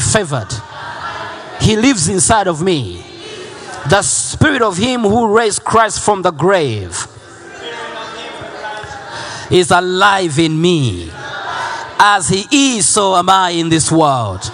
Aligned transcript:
Favored. 0.00 0.48
He 1.60 1.76
lives 1.76 2.08
inside 2.08 2.46
of 2.46 2.62
me. 2.62 3.04
The 3.88 4.02
spirit 4.02 4.62
of 4.62 4.76
him 4.76 5.02
who 5.02 5.36
raised 5.36 5.64
Christ 5.64 6.04
from 6.04 6.22
the 6.22 6.30
grave 6.30 7.06
is 9.50 9.70
alive 9.70 10.38
in 10.38 10.60
me. 10.60 11.10
As 11.98 12.28
he 12.28 12.76
is, 12.76 12.88
so 12.88 13.16
am 13.16 13.30
I 13.30 13.50
in 13.50 13.68
this 13.68 13.90
world. 13.90 14.50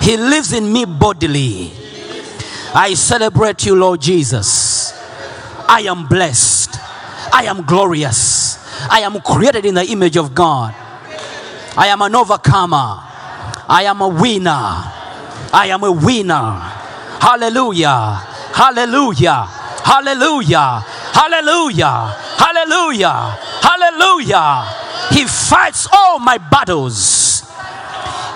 He 0.00 0.16
lives 0.16 0.52
in 0.52 0.72
me 0.72 0.84
bodily. 0.86 1.72
I 2.74 2.94
celebrate 2.94 3.66
you, 3.66 3.76
Lord 3.76 4.00
Jesus. 4.00 4.92
I 5.68 5.82
am 5.82 6.06
blessed. 6.06 6.76
I 7.32 7.44
am 7.44 7.62
glorious. 7.62 8.58
I 8.90 9.00
am 9.00 9.20
created 9.20 9.66
in 9.66 9.74
the 9.74 9.84
image 9.84 10.16
of 10.16 10.34
God. 10.34 10.74
I 11.76 11.88
am 11.88 12.02
an 12.02 12.14
overcomer. 12.14 13.09
I 13.70 13.84
am 13.84 14.00
a 14.00 14.08
winner. 14.08 14.50
I 15.54 15.68
am 15.70 15.84
a 15.84 15.92
winner. 15.92 16.58
Hallelujah. 17.22 18.18
Hallelujah. 18.50 19.46
Hallelujah. 19.86 20.82
Hallelujah. 21.14 22.16
Hallelujah. 22.34 23.38
Hallelujah. 23.62 24.66
He 25.14 25.24
fights 25.24 25.86
all 25.92 26.18
my 26.18 26.38
battles. 26.38 27.46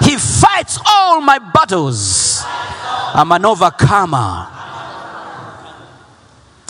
He 0.02 0.16
fights 0.16 0.78
all 0.86 1.20
my 1.20 1.40
battles. 1.40 2.42
I'm 2.46 3.32
an 3.32 3.44
overcomer. 3.44 4.46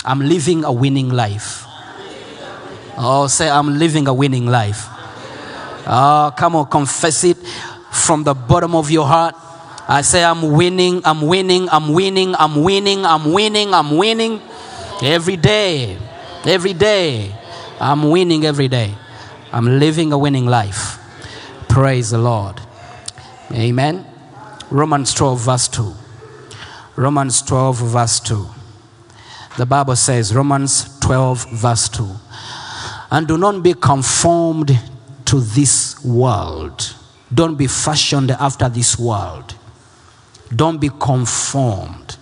I'm 0.07 0.21
living 0.21 0.65
a 0.65 0.73
winning 0.73 1.11
life. 1.11 1.67
Oh, 2.97 3.27
say, 3.27 3.51
I'm 3.51 3.79
living 3.79 4.09
a 4.09 4.15
winning 4.15 4.47
life. 4.47 4.89
Oh, 5.87 6.33
come 6.37 6.57
on, 6.57 6.67
confess 6.67 7.25
it 7.25 7.34
from 8.05 8.25
the 8.25 8.35
bottom 8.35 8.75
of 8.75 8.91
your 8.91 9.07
heart. 9.07 9.35
I 9.89 10.03
say, 10.03 10.25
I'm 10.25 10.53
winning, 10.53 11.03
I'm 11.05 11.23
winning, 11.23 11.69
I'm 11.71 11.93
winning, 11.93 12.35
I'm 12.37 12.63
winning, 12.63 13.05
I'm 13.05 13.33
winning, 13.33 13.75
I'm 13.75 13.97
winning. 13.97 14.41
Every 15.03 15.37
day, 15.37 15.99
every 16.45 16.73
day, 16.73 17.35
I'm 17.81 18.09
winning 18.09 18.45
every 18.45 18.69
day. 18.69 18.95
I'm 19.53 19.79
living 19.79 20.13
a 20.13 20.19
winning 20.19 20.47
life. 20.47 20.99
Praise 21.69 22.11
the 22.11 22.19
Lord. 22.19 22.61
Amen. 23.53 24.07
Romans 24.71 25.13
12, 25.15 25.41
verse 25.41 25.69
2. 25.69 25.95
Romans 26.97 27.43
12, 27.43 27.77
verse 27.77 28.21
2. 28.21 28.47
The 29.59 29.67
Bible 29.67 29.97
says, 29.97 30.35
Romans 30.35 30.99
12, 31.01 31.51
verse 31.53 31.89
2. 31.89 32.09
And 33.11 33.29
do 33.29 33.39
not 33.39 33.63
be 33.63 33.75
conformed 33.75 34.79
to 35.27 35.41
this 35.41 36.05
world. 36.05 36.97
Don't 37.33 37.57
be 37.57 37.67
fashioned 37.67 38.31
after 38.33 38.69
this 38.69 38.99
world. 38.99 39.55
Don't 40.55 40.79
be 40.79 40.91
conformed. 41.01 42.17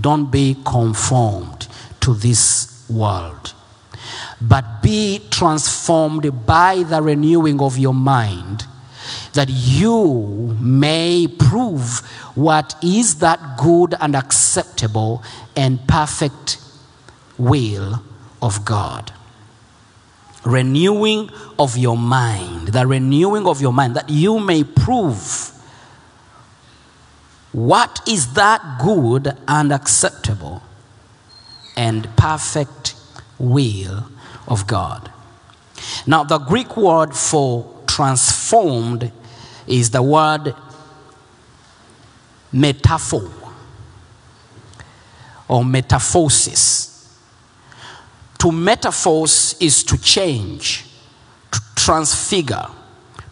Don't 0.00 0.30
be 0.30 0.56
conformed 0.64 1.66
to 2.00 2.14
this 2.14 2.84
world. 2.88 3.54
But 4.40 4.82
be 4.82 5.20
transformed 5.30 6.46
by 6.46 6.84
the 6.84 7.02
renewing 7.02 7.60
of 7.60 7.76
your 7.76 7.94
mind, 7.94 8.64
that 9.32 9.48
you 9.48 10.56
may 10.60 11.26
prove 11.26 11.98
what 12.34 12.76
is 12.82 13.16
that 13.16 13.58
good 13.58 13.94
and 14.00 14.14
acceptable 14.14 15.22
and 15.56 15.86
perfect 15.88 16.58
will 17.36 18.02
of 18.40 18.64
God 18.64 19.12
renewing 20.44 21.30
of 21.58 21.76
your 21.76 21.96
mind, 21.96 22.68
the 22.68 22.86
renewing 22.86 23.46
of 23.46 23.60
your 23.60 23.72
mind, 23.72 23.96
that 23.96 24.08
you 24.08 24.38
may 24.38 24.64
prove 24.64 25.52
what 27.52 28.00
is 28.06 28.34
that 28.34 28.78
good 28.82 29.36
and 29.46 29.72
acceptable 29.72 30.62
and 31.76 32.08
perfect 32.16 32.94
will 33.38 34.04
of 34.46 34.66
God. 34.66 35.10
Now, 36.06 36.24
the 36.24 36.38
Greek 36.38 36.76
word 36.76 37.14
for 37.14 37.74
transformed 37.86 39.12
is 39.66 39.90
the 39.90 40.02
word 40.02 40.54
metaphor 42.52 43.30
or 45.48 45.62
metaphosis. 45.62 46.97
To 48.38 48.52
metamorphose 48.52 49.56
is 49.60 49.82
to 49.84 49.98
change, 49.98 50.84
to 51.50 51.60
transfigure, 51.74 52.66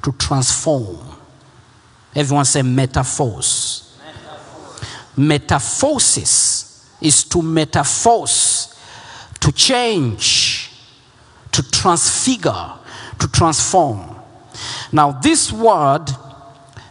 to 0.03 0.13
transform. 0.13 0.99
Everyone 2.15 2.45
say 2.45 2.63
metaphors. 2.63 3.99
Metaphosis 5.17 6.89
is 7.01 7.25
to 7.25 7.41
metaphors, 7.41 8.75
to 9.41 9.53
change, 9.53 10.71
to 11.53 11.63
transfigure, 11.71 12.73
to 13.19 13.29
transform. 13.29 14.17
Now, 14.93 15.13
this 15.13 15.53
word 15.53 16.07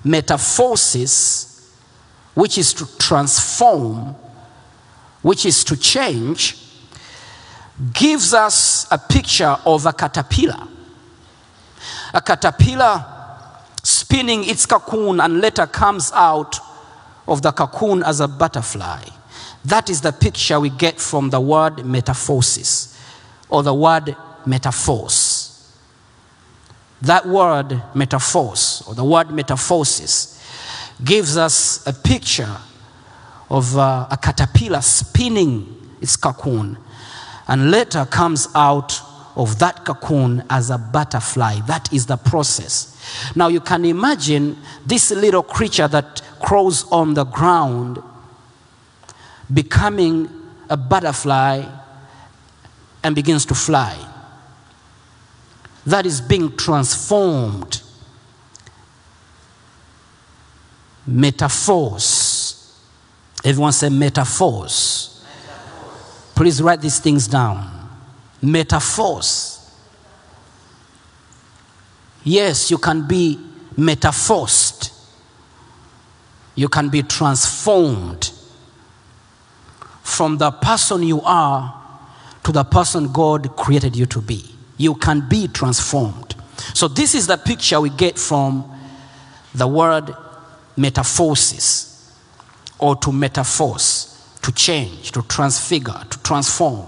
metaphosis, 0.03 1.73
which 2.33 2.57
is 2.57 2.73
to 2.75 2.97
transform, 2.97 4.15
which 5.21 5.45
is 5.45 5.63
to 5.65 5.75
change, 5.75 6.64
gives 7.93 8.33
us 8.33 8.87
a 8.91 8.97
picture 8.97 9.57
of 9.65 9.85
a 9.85 9.93
caterpillar. 9.93 10.67
A 12.13 12.21
caterpillar 12.21 13.05
spinning 13.83 14.43
its 14.45 14.65
cocoon 14.65 15.19
and 15.19 15.41
later 15.41 15.67
comes 15.67 16.11
out 16.13 16.57
of 17.27 17.41
the 17.41 17.51
cocoon 17.51 18.03
as 18.03 18.19
a 18.19 18.27
butterfly. 18.27 19.03
That 19.65 19.89
is 19.89 20.01
the 20.01 20.11
picture 20.11 20.59
we 20.59 20.69
get 20.69 20.99
from 20.99 21.29
the 21.29 21.41
word 21.41 21.77
metaphosis 21.77 22.97
or 23.49 23.63
the 23.63 23.73
word 23.73 24.15
metaphors. 24.45 25.51
That 27.01 27.25
word 27.25 27.81
metaphors 27.93 28.83
or 28.87 28.95
the 28.95 29.03
word 29.03 29.27
metaphosis 29.27 30.41
gives 31.03 31.35
us 31.35 31.85
a 31.85 31.93
picture 31.93 32.55
of 33.49 33.77
uh, 33.77 34.07
a 34.09 34.17
caterpillar 34.17 34.81
spinning 34.81 35.97
its 35.99 36.15
cocoon 36.15 36.77
and 37.47 37.71
later 37.71 38.05
comes 38.05 38.47
out 38.55 38.99
of 39.35 39.59
that 39.59 39.83
cocoon 39.85 40.43
as 40.49 40.69
a 40.69 40.77
butterfly. 40.77 41.59
That 41.67 41.91
is 41.93 42.05
the 42.05 42.17
process. 42.17 42.91
Now 43.35 43.49
you 43.49 43.59
can 43.59 43.85
imagine 43.85 44.57
this 44.85 45.11
little 45.11 45.43
creature 45.43 45.87
that 45.89 46.21
crawls 46.39 46.89
on 46.91 47.13
the 47.13 47.25
ground 47.25 48.01
becoming 49.53 50.29
a 50.69 50.77
butterfly 50.77 51.63
and 53.03 53.13
begins 53.13 53.45
to 53.45 53.55
fly. 53.55 53.95
That 55.85 56.05
is 56.05 56.21
being 56.21 56.55
transformed. 56.57 57.81
Metaphors. 61.05 62.79
Everyone 63.43 63.73
say 63.73 63.89
metaphors. 63.89 65.14
Please 66.35 66.61
write 66.61 66.81
these 66.81 66.99
things 66.99 67.27
down. 67.27 67.89
Metaphors. 68.41 69.71
Yes, 72.23 72.69
you 72.69 72.77
can 72.77 73.07
be 73.07 73.39
metaphosed. 73.77 74.91
You 76.55 76.67
can 76.67 76.89
be 76.89 77.03
transformed 77.03 78.31
from 80.03 80.37
the 80.37 80.51
person 80.51 81.03
you 81.03 81.21
are 81.21 81.81
to 82.43 82.51
the 82.51 82.63
person 82.63 83.11
God 83.11 83.55
created 83.55 83.95
you 83.95 84.05
to 84.07 84.21
be. 84.21 84.45
You 84.77 84.95
can 84.95 85.27
be 85.27 85.47
transformed. 85.47 86.35
So, 86.73 86.87
this 86.87 87.15
is 87.15 87.27
the 87.27 87.37
picture 87.37 87.81
we 87.81 87.89
get 87.89 88.17
from 88.17 88.71
the 89.53 89.67
word 89.67 90.15
metaphosis 90.77 92.13
or 92.77 92.95
to 92.97 93.11
metaphors, 93.11 94.14
to 94.45 94.51
change, 94.51 95.11
to 95.11 95.21
transfigure, 95.23 96.01
to 96.09 96.23
transform. 96.23 96.85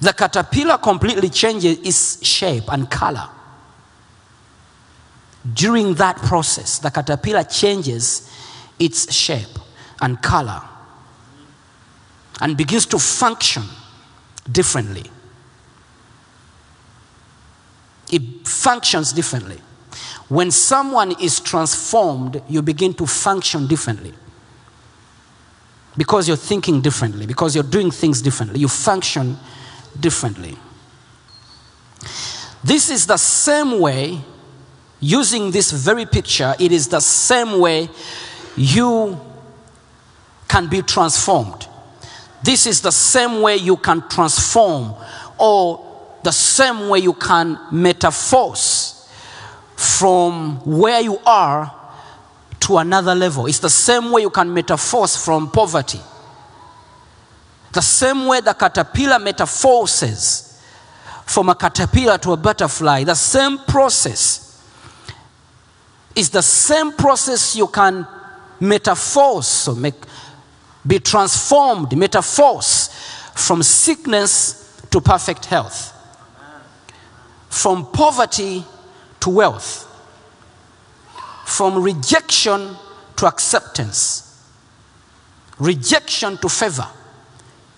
The 0.00 0.12
caterpillar 0.12 0.78
completely 0.78 1.28
changes 1.28 1.78
its 1.78 2.24
shape 2.26 2.64
and 2.72 2.90
color 2.90 3.28
during 5.52 5.94
that 5.94 6.16
process, 6.16 6.78
the 6.78 6.90
caterpillar 6.90 7.44
changes 7.44 8.30
its 8.78 9.12
shape 9.12 9.58
and 10.00 10.20
color 10.22 10.62
and 12.40 12.56
begins 12.56 12.86
to 12.86 12.98
function 12.98 13.64
differently. 14.50 15.04
It 18.10 18.46
functions 18.46 19.12
differently. 19.12 19.60
When 20.28 20.50
someone 20.50 21.20
is 21.20 21.40
transformed, 21.40 22.42
you 22.48 22.62
begin 22.62 22.94
to 22.94 23.06
function 23.06 23.66
differently. 23.66 24.14
Because 25.96 26.26
you're 26.26 26.36
thinking 26.36 26.80
differently, 26.80 27.26
because 27.26 27.54
you're 27.54 27.64
doing 27.64 27.90
things 27.90 28.20
differently, 28.20 28.60
you 28.60 28.68
function 28.68 29.36
differently. 29.98 30.56
This 32.64 32.90
is 32.90 33.06
the 33.06 33.16
same 33.16 33.78
way, 33.78 34.20
using 35.00 35.50
this 35.50 35.70
very 35.70 36.06
picture, 36.06 36.54
it 36.58 36.72
is 36.72 36.88
the 36.88 37.00
same 37.00 37.60
way 37.60 37.88
you 38.56 39.20
can 40.48 40.68
be 40.68 40.82
transformed. 40.82 41.68
This 42.42 42.66
is 42.66 42.80
the 42.80 42.90
same 42.90 43.40
way 43.40 43.56
you 43.56 43.76
can 43.76 44.08
transform, 44.08 44.94
or 45.38 46.18
the 46.22 46.32
same 46.32 46.88
way 46.88 47.00
you 47.00 47.12
can 47.12 47.58
metamorphose 47.70 49.08
from 49.76 50.58
where 50.64 51.00
you 51.00 51.18
are 51.26 51.83
to 52.64 52.78
another 52.78 53.14
level. 53.14 53.46
It's 53.46 53.58
the 53.58 53.70
same 53.70 54.10
way 54.10 54.22
you 54.22 54.30
can 54.30 54.52
metamorphose 54.52 55.16
from 55.16 55.50
poverty. 55.50 56.00
The 57.72 57.82
same 57.82 58.26
way 58.26 58.40
the 58.40 58.54
caterpillar 58.54 59.18
metamorphoses 59.18 60.62
from 61.26 61.48
a 61.48 61.54
caterpillar 61.54 62.18
to 62.18 62.32
a 62.32 62.36
butterfly, 62.36 63.04
the 63.04 63.14
same 63.14 63.58
process 63.58 64.62
is 66.14 66.30
the 66.30 66.42
same 66.42 66.92
process 66.92 67.56
you 67.56 67.66
can 67.66 68.06
metamorphose, 68.60 69.48
so 69.48 69.74
make, 69.74 69.94
be 70.86 70.98
transformed, 70.98 71.96
metamorphose 71.96 72.88
from 73.34 73.62
sickness 73.62 74.80
to 74.90 75.00
perfect 75.00 75.46
health, 75.46 75.92
from 77.50 77.90
poverty 77.90 78.64
to 79.20 79.30
wealth, 79.30 79.90
from 81.44 81.82
rejection 81.82 82.76
to 83.16 83.26
acceptance, 83.26 84.42
rejection 85.58 86.36
to 86.38 86.48
favor. 86.48 86.86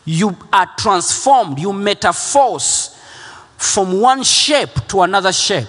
You 0.05 0.37
are 0.53 0.69
transformed, 0.79 1.59
you 1.59 1.73
metamorphose 1.73 2.97
from 3.57 4.01
one 4.01 4.23
shape 4.23 4.87
to 4.89 5.03
another 5.03 5.33
shape. 5.33 5.69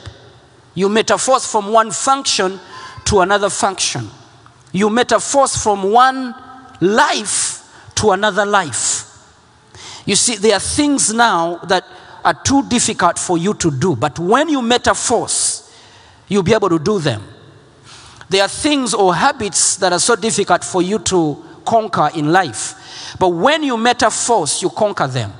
You 0.75 0.89
metamorphose 0.89 1.49
from 1.51 1.71
one 1.71 1.91
function 1.91 2.59
to 3.05 3.21
another 3.21 3.49
function. 3.49 4.07
You 4.71 4.89
metamorphose 4.89 5.55
from 5.55 5.91
one 5.91 6.35
life 6.81 7.63
to 7.95 8.11
another 8.11 8.45
life. 8.45 9.05
You 10.05 10.15
see, 10.15 10.35
there 10.35 10.53
are 10.55 10.59
things 10.59 11.13
now 11.13 11.57
that 11.65 11.83
are 12.23 12.35
too 12.43 12.67
difficult 12.69 13.17
for 13.17 13.37
you 13.37 13.53
to 13.55 13.71
do, 13.71 13.95
but 13.95 14.19
when 14.19 14.49
you 14.49 14.61
metamorphose, 14.61 15.73
you'll 16.27 16.43
be 16.43 16.53
able 16.53 16.69
to 16.69 16.79
do 16.79 16.99
them. 16.99 17.23
There 18.29 18.41
are 18.41 18.49
things 18.49 18.93
or 18.93 19.15
habits 19.15 19.77
that 19.77 19.93
are 19.93 19.99
so 19.99 20.15
difficult 20.15 20.63
for 20.63 20.81
you 20.81 20.99
to 20.99 21.43
conquer 21.65 22.09
in 22.15 22.31
life, 22.31 23.15
but 23.19 23.29
when 23.29 23.63
you 23.63 23.77
metamorphose, 23.77 24.61
you 24.61 24.69
conquer 24.69 25.07
them. 25.07 25.33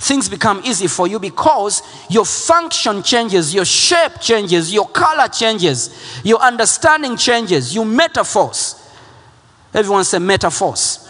Things 0.00 0.30
become 0.30 0.62
easy 0.64 0.86
for 0.86 1.06
you 1.06 1.18
because 1.18 1.82
your 2.08 2.24
function 2.24 3.02
changes, 3.02 3.54
your 3.54 3.66
shape 3.66 4.18
changes, 4.18 4.72
your 4.72 4.88
color 4.88 5.28
changes, 5.28 6.20
your 6.24 6.38
understanding 6.40 7.18
changes. 7.18 7.74
You 7.74 7.84
metamorphose. 7.84 8.76
Everyone 9.74 10.02
say 10.04 10.18
metamorphose. 10.18 11.06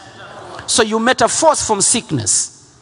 So 0.66 0.82
you 0.82 0.98
metamorphose 0.98 1.64
from 1.64 1.80
sickness. 1.80 2.76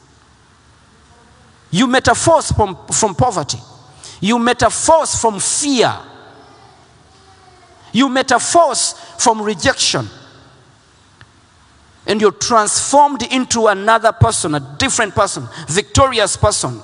You 1.71 1.87
metamorphose 1.87 2.53
from, 2.53 2.79
from 2.87 3.15
poverty. 3.15 3.59
You 4.23 4.39
metamorphose 4.39 5.21
from 5.21 5.39
fear. 5.39 5.95
You 7.99 8.09
metamorphose 8.09 8.93
from 9.19 9.43
rejection. 9.43 10.09
And 12.07 12.21
you're 12.21 12.31
transformed 12.31 13.25
into 13.25 13.67
another 13.67 14.13
person, 14.13 14.55
a 14.55 14.61
different 14.79 15.17
person, 15.17 15.49
victorious 15.67 16.37
person. 16.37 16.81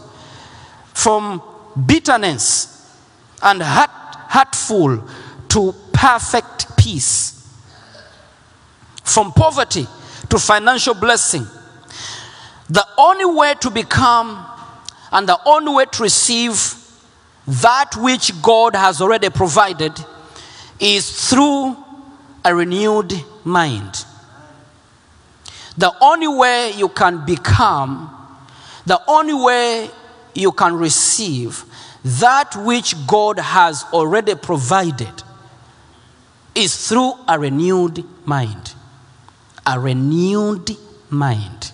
From 0.92 1.40
bitterness 1.86 2.92
and 3.40 3.62
hurt, 3.62 3.90
hurtful 4.28 5.04
to 5.50 5.74
perfect 5.92 6.76
peace. 6.76 7.48
From 9.04 9.30
poverty 9.30 9.86
to 10.30 10.38
financial 10.40 10.94
blessing. 10.94 11.46
The 12.68 12.84
only 12.98 13.26
way 13.26 13.54
to 13.60 13.70
become 13.70 14.44
and 15.12 15.28
the 15.28 15.38
only 15.46 15.74
way 15.74 15.84
to 15.84 16.02
receive 16.02 16.74
that 17.46 17.94
which 17.98 18.42
God 18.42 18.74
has 18.74 19.00
already 19.00 19.30
provided 19.30 19.92
is 20.80 21.30
through 21.30 21.76
a 22.44 22.54
renewed 22.54 23.12
mind. 23.44 24.04
The 25.76 25.92
only 26.00 26.28
way 26.28 26.72
you 26.76 26.88
can 26.88 27.24
become, 27.24 28.10
the 28.86 29.00
only 29.08 29.34
way 29.34 29.90
you 30.34 30.52
can 30.52 30.74
receive 30.74 31.64
that 32.04 32.54
which 32.56 32.94
God 33.06 33.38
has 33.38 33.84
already 33.92 34.34
provided 34.34 35.22
is 36.54 36.88
through 36.88 37.14
a 37.26 37.38
renewed 37.38 38.04
mind. 38.26 38.74
A 39.66 39.80
renewed 39.80 40.76
mind. 41.08 41.72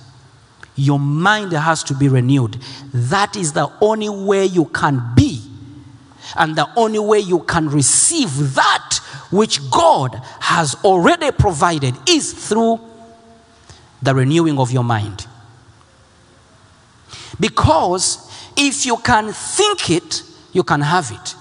Your 0.76 0.98
mind 0.98 1.52
has 1.52 1.82
to 1.84 1.94
be 1.94 2.08
renewed. 2.08 2.56
That 2.94 3.36
is 3.36 3.52
the 3.52 3.70
only 3.80 4.08
way 4.08 4.46
you 4.46 4.66
can 4.66 5.02
be, 5.14 5.42
and 6.36 6.56
the 6.56 6.68
only 6.76 7.00
way 7.00 7.18
you 7.18 7.40
can 7.40 7.68
receive 7.68 8.54
that 8.54 8.89
which 9.30 9.70
God 9.70 10.20
has 10.40 10.74
already 10.84 11.30
provided 11.30 11.94
is 12.08 12.32
through 12.32 12.80
the 14.02 14.14
renewing 14.14 14.58
of 14.58 14.72
your 14.72 14.84
mind. 14.84 15.26
Because 17.38 18.30
if 18.56 18.84
you 18.84 18.96
can 18.98 19.32
think 19.32 19.90
it, 19.90 20.22
you 20.52 20.62
can 20.62 20.80
have 20.80 21.10
it. 21.10 21.34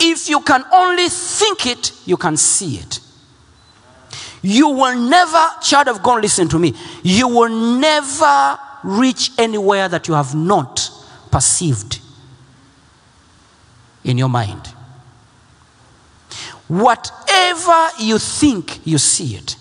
If 0.00 0.28
you 0.28 0.40
can 0.40 0.64
only 0.72 1.08
think 1.08 1.66
it, 1.66 1.92
you 2.04 2.16
can 2.16 2.36
see 2.36 2.76
it. 2.76 3.00
You 4.42 4.68
will 4.68 4.96
never, 4.96 5.44
child 5.62 5.88
of 5.88 6.02
God, 6.02 6.22
listen 6.22 6.48
to 6.48 6.58
me. 6.58 6.74
You 7.02 7.28
will 7.28 7.78
never 7.78 8.58
reach 8.84 9.32
anywhere 9.38 9.88
that 9.88 10.06
you 10.06 10.14
have 10.14 10.34
not 10.34 10.90
perceived 11.30 12.00
in 14.08 14.18
your 14.18 14.28
mind. 14.28 14.66
Whatever 16.66 17.88
you 18.00 18.18
think, 18.18 18.86
you 18.86 18.98
see 18.98 19.36
it. 19.36 19.56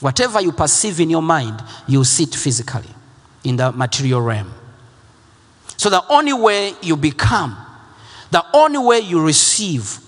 Whatever 0.00 0.40
you 0.40 0.52
perceive 0.52 1.00
in 1.00 1.10
your 1.10 1.22
mind, 1.22 1.62
you 1.86 2.04
see 2.04 2.24
it 2.24 2.34
physically 2.34 2.90
in 3.44 3.56
the 3.56 3.72
material 3.72 4.20
realm. 4.20 4.52
So 5.76 5.90
the 5.90 6.04
only 6.08 6.32
way 6.32 6.74
you 6.82 6.96
become, 6.96 7.56
the 8.30 8.44
only 8.52 8.78
way 8.78 9.00
you 9.00 9.24
receive 9.24 9.98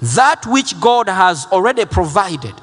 that 0.00 0.44
which 0.46 0.78
God 0.80 1.08
has 1.08 1.46
already 1.46 1.84
provided 1.86 2.54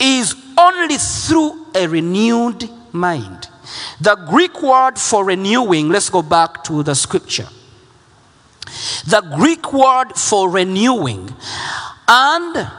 is 0.00 0.34
only 0.58 0.96
through 0.96 1.66
a 1.74 1.86
renewed 1.86 2.68
mind. 2.92 3.48
The 4.00 4.14
Greek 4.14 4.62
word 4.62 4.98
for 4.98 5.24
renewing, 5.24 5.88
let's 5.88 6.10
go 6.10 6.22
back 6.22 6.64
to 6.64 6.82
the 6.82 6.94
scripture. 6.94 7.48
The 9.06 9.20
Greek 9.36 9.72
word 9.72 10.12
for 10.16 10.50
renewing 10.50 11.34
and 12.08 12.70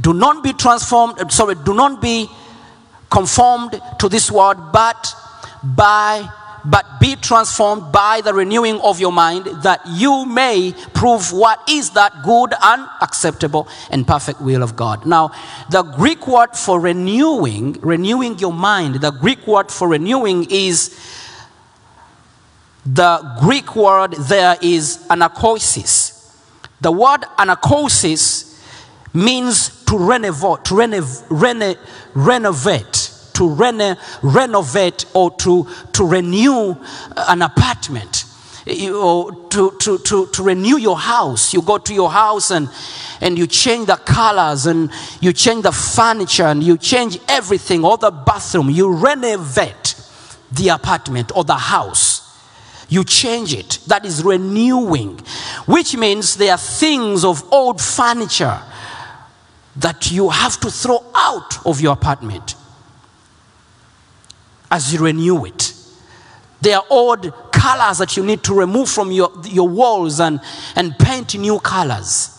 do 0.00 0.12
not 0.14 0.42
be 0.42 0.52
transformed, 0.52 1.32
sorry, 1.32 1.56
do 1.64 1.74
not 1.74 2.00
be 2.00 2.28
conformed 3.10 3.80
to 3.98 4.08
this 4.08 4.30
word, 4.30 4.56
but 4.72 5.14
by 5.62 6.28
but 6.64 6.84
be 7.00 7.16
transformed 7.16 7.92
by 7.92 8.20
the 8.20 8.34
renewing 8.34 8.80
of 8.80 9.00
your 9.00 9.12
mind 9.12 9.46
that 9.62 9.80
you 9.86 10.26
may 10.26 10.74
prove 10.92 11.32
what 11.32 11.60
is 11.68 11.90
that 11.90 12.12
good 12.24 12.52
and 12.62 12.86
acceptable 13.00 13.68
and 13.90 14.06
perfect 14.06 14.40
will 14.40 14.62
of 14.62 14.76
God. 14.76 15.06
Now, 15.06 15.30
the 15.70 15.82
Greek 15.82 16.26
word 16.26 16.54
for 16.54 16.80
renewing, 16.80 17.74
renewing 17.80 18.38
your 18.38 18.52
mind, 18.52 18.96
the 18.96 19.12
Greek 19.12 19.46
word 19.46 19.70
for 19.70 19.88
renewing 19.88 20.46
is 20.50 20.98
the 22.94 23.36
Greek 23.40 23.76
word 23.76 24.12
there 24.12 24.56
is 24.62 25.06
anakosis. 25.10 26.32
The 26.80 26.90
word 26.90 27.20
anakosis 27.38 28.58
means 29.12 29.84
to 29.84 29.98
renovate, 29.98 30.64
to 30.64 30.74
renov, 30.74 31.24
rene, 31.28 31.76
renovate, 32.14 33.32
to 33.34 33.48
rene, 33.48 33.96
renovate 34.22 35.04
or 35.14 35.30
to, 35.36 35.66
to 35.92 36.04
renew 36.04 36.70
uh, 36.70 37.26
an 37.28 37.42
apartment. 37.42 38.24
you, 38.66 39.46
to, 39.50 39.76
to, 39.80 39.98
to, 39.98 40.26
to 40.26 40.42
renew 40.42 40.78
your 40.78 40.98
house. 40.98 41.52
You 41.52 41.62
go 41.62 41.78
to 41.78 41.94
your 41.94 42.10
house 42.10 42.50
and, 42.50 42.68
and 43.20 43.36
you 43.36 43.46
change 43.46 43.86
the 43.86 43.96
colors 43.96 44.66
and 44.66 44.90
you 45.20 45.32
change 45.32 45.62
the 45.64 45.72
furniture 45.72 46.44
and 46.44 46.62
you 46.62 46.78
change 46.78 47.18
everything, 47.28 47.84
all 47.84 47.96
the 47.96 48.10
bathroom. 48.10 48.70
You 48.70 48.92
renovate 48.94 49.94
the 50.52 50.68
apartment 50.68 51.32
or 51.34 51.44
the 51.44 51.56
house. 51.56 52.17
You 52.88 53.04
change 53.04 53.52
it. 53.52 53.80
That 53.86 54.04
is 54.06 54.22
renewing, 54.24 55.18
which 55.66 55.96
means 55.96 56.36
there 56.36 56.52
are 56.52 56.58
things 56.58 57.24
of 57.24 57.42
old 57.52 57.80
furniture 57.80 58.60
that 59.76 60.10
you 60.10 60.30
have 60.30 60.58
to 60.60 60.70
throw 60.70 61.04
out 61.14 61.64
of 61.66 61.80
your 61.80 61.92
apartment 61.92 62.54
as 64.70 64.92
you 64.92 65.00
renew 65.00 65.44
it. 65.44 65.74
There 66.60 66.76
are 66.76 66.84
old 66.90 67.32
colors 67.52 67.98
that 67.98 68.16
you 68.16 68.24
need 68.24 68.42
to 68.44 68.54
remove 68.54 68.88
from 68.88 69.12
your, 69.12 69.30
your 69.44 69.68
walls 69.68 70.18
and, 70.20 70.40
and 70.74 70.98
paint 70.98 71.38
new 71.38 71.60
colors. 71.60 72.34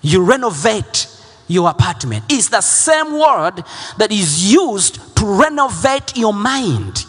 You 0.00 0.22
renovate 0.22 1.08
your 1.48 1.68
apartment. 1.70 2.24
It's 2.28 2.48
the 2.48 2.60
same 2.60 3.18
word 3.18 3.64
that 3.96 4.12
is 4.12 4.52
used 4.52 5.16
to 5.16 5.24
renovate 5.24 6.16
your 6.16 6.32
mind. 6.32 7.04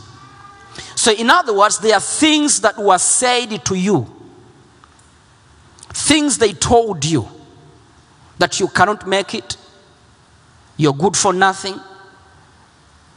So, 0.99 1.13
in 1.13 1.29
other 1.29 1.53
words, 1.53 1.79
there 1.79 1.93
are 1.93 2.01
things 2.01 2.59
that 2.59 2.77
were 2.77 2.97
said 2.97 3.63
to 3.63 3.73
you, 3.73 4.05
things 5.93 6.37
they 6.37 6.51
told 6.51 7.05
you 7.05 7.25
that 8.37 8.59
you 8.59 8.67
cannot 8.67 9.07
make 9.07 9.33
it, 9.33 9.55
you're 10.75 10.93
good 10.93 11.15
for 11.15 11.31
nothing, 11.31 11.79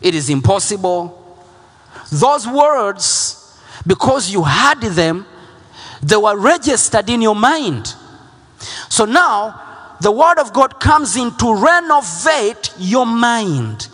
it 0.00 0.14
is 0.14 0.30
impossible. 0.30 1.44
Those 2.12 2.46
words, 2.46 3.60
because 3.84 4.30
you 4.30 4.44
had 4.44 4.80
them, 4.80 5.26
they 6.04 6.16
were 6.16 6.36
registered 6.36 7.10
in 7.10 7.20
your 7.20 7.34
mind. 7.34 7.96
So 8.90 9.06
now, 9.06 9.96
the 10.00 10.12
Word 10.12 10.38
of 10.38 10.52
God 10.52 10.78
comes 10.78 11.16
in 11.16 11.36
to 11.38 11.52
renovate 11.52 12.74
your 12.78 13.06
mind. 13.06 13.88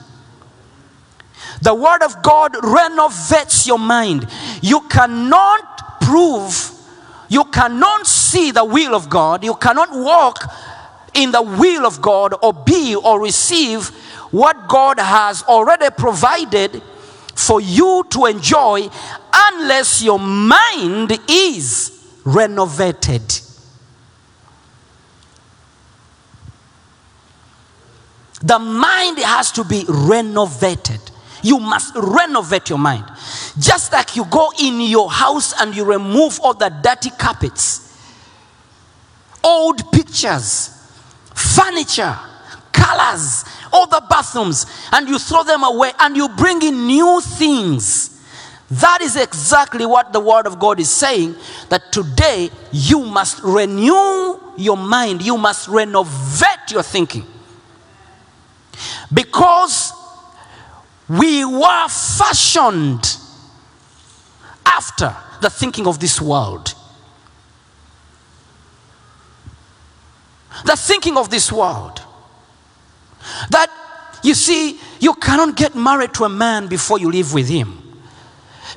The 1.62 1.75
Word 1.75 2.03
of 2.03 2.23
God 2.23 2.55
renovates 2.62 3.67
your 3.67 3.79
mind. 3.79 4.27
You 4.62 4.81
cannot 4.83 6.00
prove, 6.00 6.73
you 7.29 7.45
cannot 7.45 8.07
see 8.07 8.50
the 8.50 8.65
will 8.65 8.95
of 8.95 9.11
God, 9.11 9.45
you 9.45 9.55
cannot 9.55 9.91
walk 9.93 10.43
in 11.15 11.33
the 11.33 11.43
will 11.43 11.85
of 11.85 12.00
God 12.00 12.35
or 12.43 12.53
be 12.53 12.95
or 12.95 13.21
receive 13.21 13.88
what 14.31 14.69
God 14.69 14.99
has 15.00 15.43
already 15.43 15.91
provided 15.91 16.83
for 17.35 17.61
you 17.61 18.05
to 18.11 18.27
enjoy 18.27 18.88
unless 19.35 20.03
your 20.03 20.19
mind 20.19 21.19
is 21.29 21.93
renovated. 22.25 23.23
The 28.43 28.59
mind 28.59 29.19
has 29.19 29.50
to 29.53 29.65
be 29.65 29.85
renovated. 29.88 31.00
You 31.42 31.59
must 31.59 31.95
renovate 31.95 32.68
your 32.68 32.78
mind. 32.78 33.04
Just 33.59 33.92
like 33.92 34.16
you 34.16 34.25
go 34.25 34.52
in 34.61 34.80
your 34.80 35.11
house 35.11 35.54
and 35.61 35.75
you 35.75 35.85
remove 35.85 36.40
all 36.40 36.54
the 36.54 36.68
dirty 36.68 37.11
carpets, 37.11 37.97
old 39.42 39.92
pictures, 39.92 40.71
furniture, 41.35 42.16
colors, 42.73 43.45
all 43.73 43.87
the 43.87 44.02
bathrooms, 44.09 44.66
and 44.92 45.09
you 45.09 45.18
throw 45.18 45.42
them 45.42 45.64
away 45.64 45.92
and 46.00 46.16
you 46.16 46.28
bring 46.30 46.62
in 46.62 46.87
new 46.87 47.21
things. 47.21 48.14
That 48.71 49.00
is 49.00 49.16
exactly 49.16 49.87
what 49.87 50.12
the 50.12 50.21
Word 50.21 50.47
of 50.47 50.59
God 50.59 50.78
is 50.78 50.90
saying 50.90 51.37
that 51.71 51.90
today 51.90 52.50
you 52.71 53.00
must 53.04 53.42
renew 53.42 54.38
your 54.59 54.76
mind, 54.76 55.23
you 55.23 55.38
must 55.38 55.68
renovate 55.68 56.71
your 56.71 56.83
thinking. 56.83 57.25
Because 59.12 59.92
we 61.09 61.45
were 61.45 61.88
fashioned 61.88 63.17
after 64.67 65.15
the 65.41 65.50
thinking 65.50 65.87
of 65.87 65.99
this 65.99 66.21
world. 66.21 66.75
The 70.65 70.77
thinking 70.77 71.17
of 71.17 71.31
this 71.31 71.50
world. 71.53 72.03
That 73.50 73.71
you 74.23 74.35
see, 74.35 74.79
you 75.00 75.15
cannot 75.15 75.57
get 75.57 75.75
married 75.75 76.15
to 76.15 76.25
a 76.25 76.29
man 76.29 76.67
before 76.67 76.99
you 76.99 77.11
live 77.11 77.33
with 77.33 77.49
him. 77.49 77.83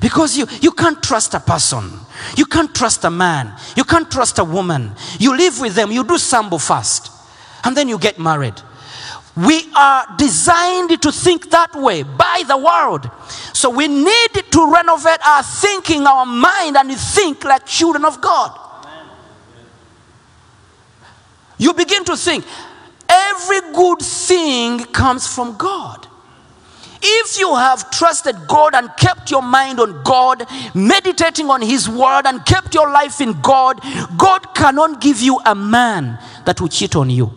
Because 0.00 0.36
you, 0.36 0.46
you 0.60 0.72
can't 0.72 1.02
trust 1.02 1.34
a 1.34 1.40
person. 1.40 1.90
You 2.36 2.46
can't 2.46 2.74
trust 2.74 3.04
a 3.04 3.10
man. 3.10 3.52
You 3.76 3.84
can't 3.84 4.10
trust 4.10 4.38
a 4.38 4.44
woman. 4.44 4.92
You 5.18 5.36
live 5.36 5.60
with 5.60 5.74
them, 5.74 5.90
you 5.90 6.04
do 6.04 6.18
sambo 6.18 6.58
first, 6.58 7.10
and 7.64 7.76
then 7.76 7.88
you 7.88 7.98
get 7.98 8.18
married. 8.18 8.60
We 9.36 9.64
are 9.74 10.06
designed 10.18 11.00
to 11.00 11.10
think 11.10 11.50
that 11.50 11.74
way 11.74 12.02
by 12.02 12.44
the 12.46 12.56
world. 12.56 13.10
So 13.54 13.70
we 13.70 13.88
need 13.88 14.32
to 14.50 14.72
renovate 14.72 15.26
our 15.26 15.42
thinking, 15.42 16.06
our 16.06 16.26
mind, 16.26 16.76
and 16.76 16.94
think 16.94 17.44
like 17.44 17.64
children 17.64 18.04
of 18.04 18.20
God. 18.20 18.58
You 21.56 21.72
begin 21.72 22.04
to 22.04 22.16
think 22.16 22.44
every 23.08 23.60
good 23.72 24.00
thing 24.00 24.84
comes 24.86 25.26
from 25.26 25.56
God. 25.56 26.08
If 27.00 27.38
you 27.38 27.54
have 27.56 27.90
trusted 27.90 28.36
God 28.46 28.74
and 28.74 28.90
kept 28.96 29.30
your 29.30 29.42
mind 29.42 29.80
on 29.80 30.02
God, 30.02 30.46
meditating 30.74 31.50
on 31.50 31.62
His 31.62 31.88
word, 31.88 32.26
and 32.26 32.44
kept 32.44 32.74
your 32.74 32.90
life 32.90 33.20
in 33.20 33.40
God, 33.40 33.80
God 34.16 34.54
cannot 34.54 35.00
give 35.00 35.20
you 35.20 35.40
a 35.44 35.54
man 35.54 36.18
that 36.44 36.60
will 36.60 36.68
cheat 36.68 36.94
on 36.94 37.10
you. 37.10 37.32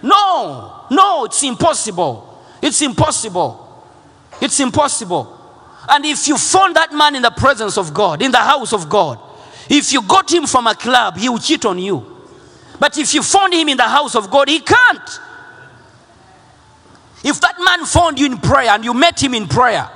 No, 0.00 0.77
no, 0.90 1.24
it's 1.24 1.42
impossible. 1.42 2.42
It's 2.62 2.80
impossible. 2.82 3.84
It's 4.40 4.58
impossible. 4.60 5.34
And 5.88 6.04
if 6.04 6.28
you 6.28 6.36
found 6.36 6.76
that 6.76 6.92
man 6.92 7.14
in 7.16 7.22
the 7.22 7.30
presence 7.30 7.78
of 7.78 7.94
God, 7.94 8.22
in 8.22 8.30
the 8.30 8.38
house 8.38 8.72
of 8.72 8.88
God, 8.88 9.18
if 9.68 9.92
you 9.92 10.02
got 10.02 10.32
him 10.32 10.46
from 10.46 10.66
a 10.66 10.74
club, 10.74 11.16
he 11.16 11.28
will 11.28 11.38
cheat 11.38 11.64
on 11.64 11.78
you. 11.78 12.16
But 12.78 12.96
if 12.96 13.12
you 13.14 13.22
found 13.22 13.52
him 13.54 13.68
in 13.68 13.76
the 13.76 13.88
house 13.88 14.14
of 14.14 14.30
God, 14.30 14.48
he 14.48 14.60
can't. 14.60 15.20
If 17.24 17.40
that 17.40 17.56
man 17.64 17.84
found 17.84 18.18
you 18.18 18.26
in 18.26 18.38
prayer 18.38 18.70
and 18.70 18.84
you 18.84 18.94
met 18.94 19.22
him 19.22 19.34
in 19.34 19.48
prayer, 19.48 19.90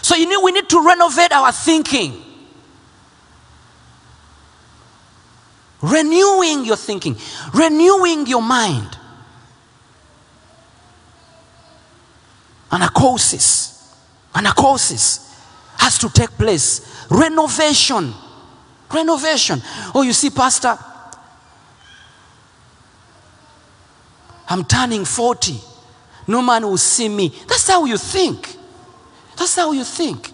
so 0.00 0.14
you 0.14 0.28
know 0.28 0.40
we 0.40 0.52
need 0.52 0.68
to 0.68 0.84
renovate 0.86 1.32
our 1.32 1.52
thinking. 1.52 2.22
Renewing 5.82 6.64
your 6.64 6.76
thinking, 6.76 7.16
renewing 7.52 8.26
your 8.26 8.42
mind. 8.42 8.96
Anacosis, 12.70 13.94
anacosis 14.34 15.34
has 15.78 15.98
to 15.98 16.08
take 16.08 16.30
place. 16.30 17.06
Renovation, 17.10 18.12
renovation. 18.92 19.62
Oh, 19.94 20.02
you 20.02 20.12
see, 20.12 20.30
Pastor, 20.30 20.78
I'm 24.48 24.64
turning 24.64 25.04
40. 25.04 25.60
No 26.28 26.42
man 26.42 26.62
will 26.62 26.76
see 26.76 27.08
me. 27.08 27.28
That's 27.46 27.68
how 27.68 27.84
you 27.84 27.98
think. 27.98 28.56
That's 29.36 29.54
how 29.54 29.72
you 29.72 29.84
think. 29.84 30.32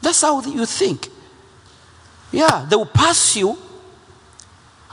That's 0.00 0.20
how 0.20 0.40
you 0.40 0.64
think. 0.66 1.08
Yeah, 2.30 2.66
they 2.68 2.76
will 2.76 2.86
pass 2.86 3.36
you 3.36 3.58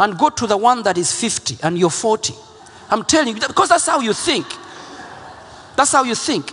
and 0.01 0.17
go 0.17 0.29
to 0.29 0.47
the 0.47 0.57
one 0.57 0.81
that 0.81 0.97
is 0.97 1.13
50 1.13 1.57
and 1.61 1.77
you're 1.77 1.91
40. 1.91 2.33
I'm 2.89 3.03
telling 3.03 3.35
you, 3.35 3.47
because 3.47 3.69
that's 3.69 3.85
how 3.85 3.99
you 3.99 4.13
think. 4.13 4.47
That's 5.77 5.91
how 5.91 6.03
you 6.03 6.15
think. 6.15 6.51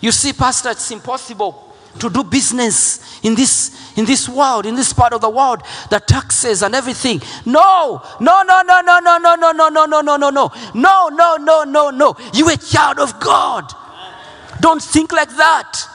You 0.00 0.10
see, 0.10 0.32
Pastor, 0.32 0.70
it's 0.70 0.90
impossible 0.90 1.74
to 2.00 2.10
do 2.10 2.24
business 2.24 3.20
in 3.22 3.36
this 3.36 3.78
in 3.96 4.04
this 4.04 4.28
world, 4.28 4.66
in 4.66 4.74
this 4.74 4.92
part 4.92 5.12
of 5.12 5.20
the 5.20 5.30
world, 5.30 5.62
the 5.90 6.00
taxes 6.00 6.62
and 6.62 6.74
everything. 6.74 7.20
No, 7.46 8.02
no, 8.20 8.42
no, 8.42 8.62
no, 8.62 8.80
no, 8.80 8.98
no, 8.98 9.18
no, 9.18 9.36
no, 9.36 9.52
no, 9.52 9.60
no, 9.60 9.90
no, 9.90 10.00
no, 10.00 10.16
no, 10.16 10.50
no, 10.74 11.08
no, 11.08 11.08
no, 11.08 11.36
no, 11.36 11.64
no, 11.64 11.90
no. 11.90 12.16
You 12.34 12.48
a 12.50 12.56
child 12.56 12.98
of 12.98 13.20
God. 13.20 13.72
Don't 14.60 14.82
think 14.82 15.12
like 15.12 15.30
that. 15.36 15.88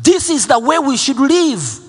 This 0.00 0.30
is 0.30 0.46
the 0.46 0.58
way 0.60 0.78
we 0.78 0.96
should 0.96 1.18
live. 1.18 1.83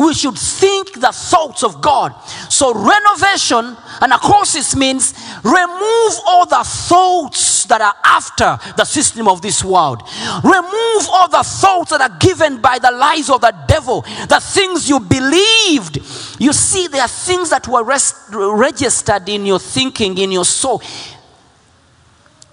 We 0.00 0.14
should 0.14 0.38
think 0.38 0.98
the 0.98 1.12
thoughts 1.12 1.62
of 1.62 1.82
God. 1.82 2.14
So 2.48 2.72
renovation 2.72 3.76
anacosis 4.00 4.74
means 4.74 5.12
remove 5.44 6.12
all 6.26 6.46
the 6.46 6.64
thoughts 6.64 7.66
that 7.66 7.82
are 7.82 7.94
after 8.02 8.58
the 8.78 8.86
system 8.86 9.28
of 9.28 9.42
this 9.42 9.62
world. 9.62 10.02
Remove 10.42 11.06
all 11.12 11.28
the 11.28 11.42
thoughts 11.42 11.90
that 11.90 12.00
are 12.00 12.16
given 12.18 12.62
by 12.62 12.78
the 12.78 12.90
lies 12.90 13.28
of 13.28 13.42
the 13.42 13.54
devil, 13.68 14.00
the 14.00 14.40
things 14.40 14.88
you 14.88 15.00
believed. 15.00 15.98
You 16.40 16.54
see, 16.54 16.88
there 16.88 17.02
are 17.02 17.06
things 17.06 17.50
that 17.50 17.68
were 17.68 17.84
rest, 17.84 18.16
registered 18.32 19.28
in 19.28 19.44
your 19.44 19.58
thinking, 19.58 20.16
in 20.16 20.32
your 20.32 20.46
soul, 20.46 20.80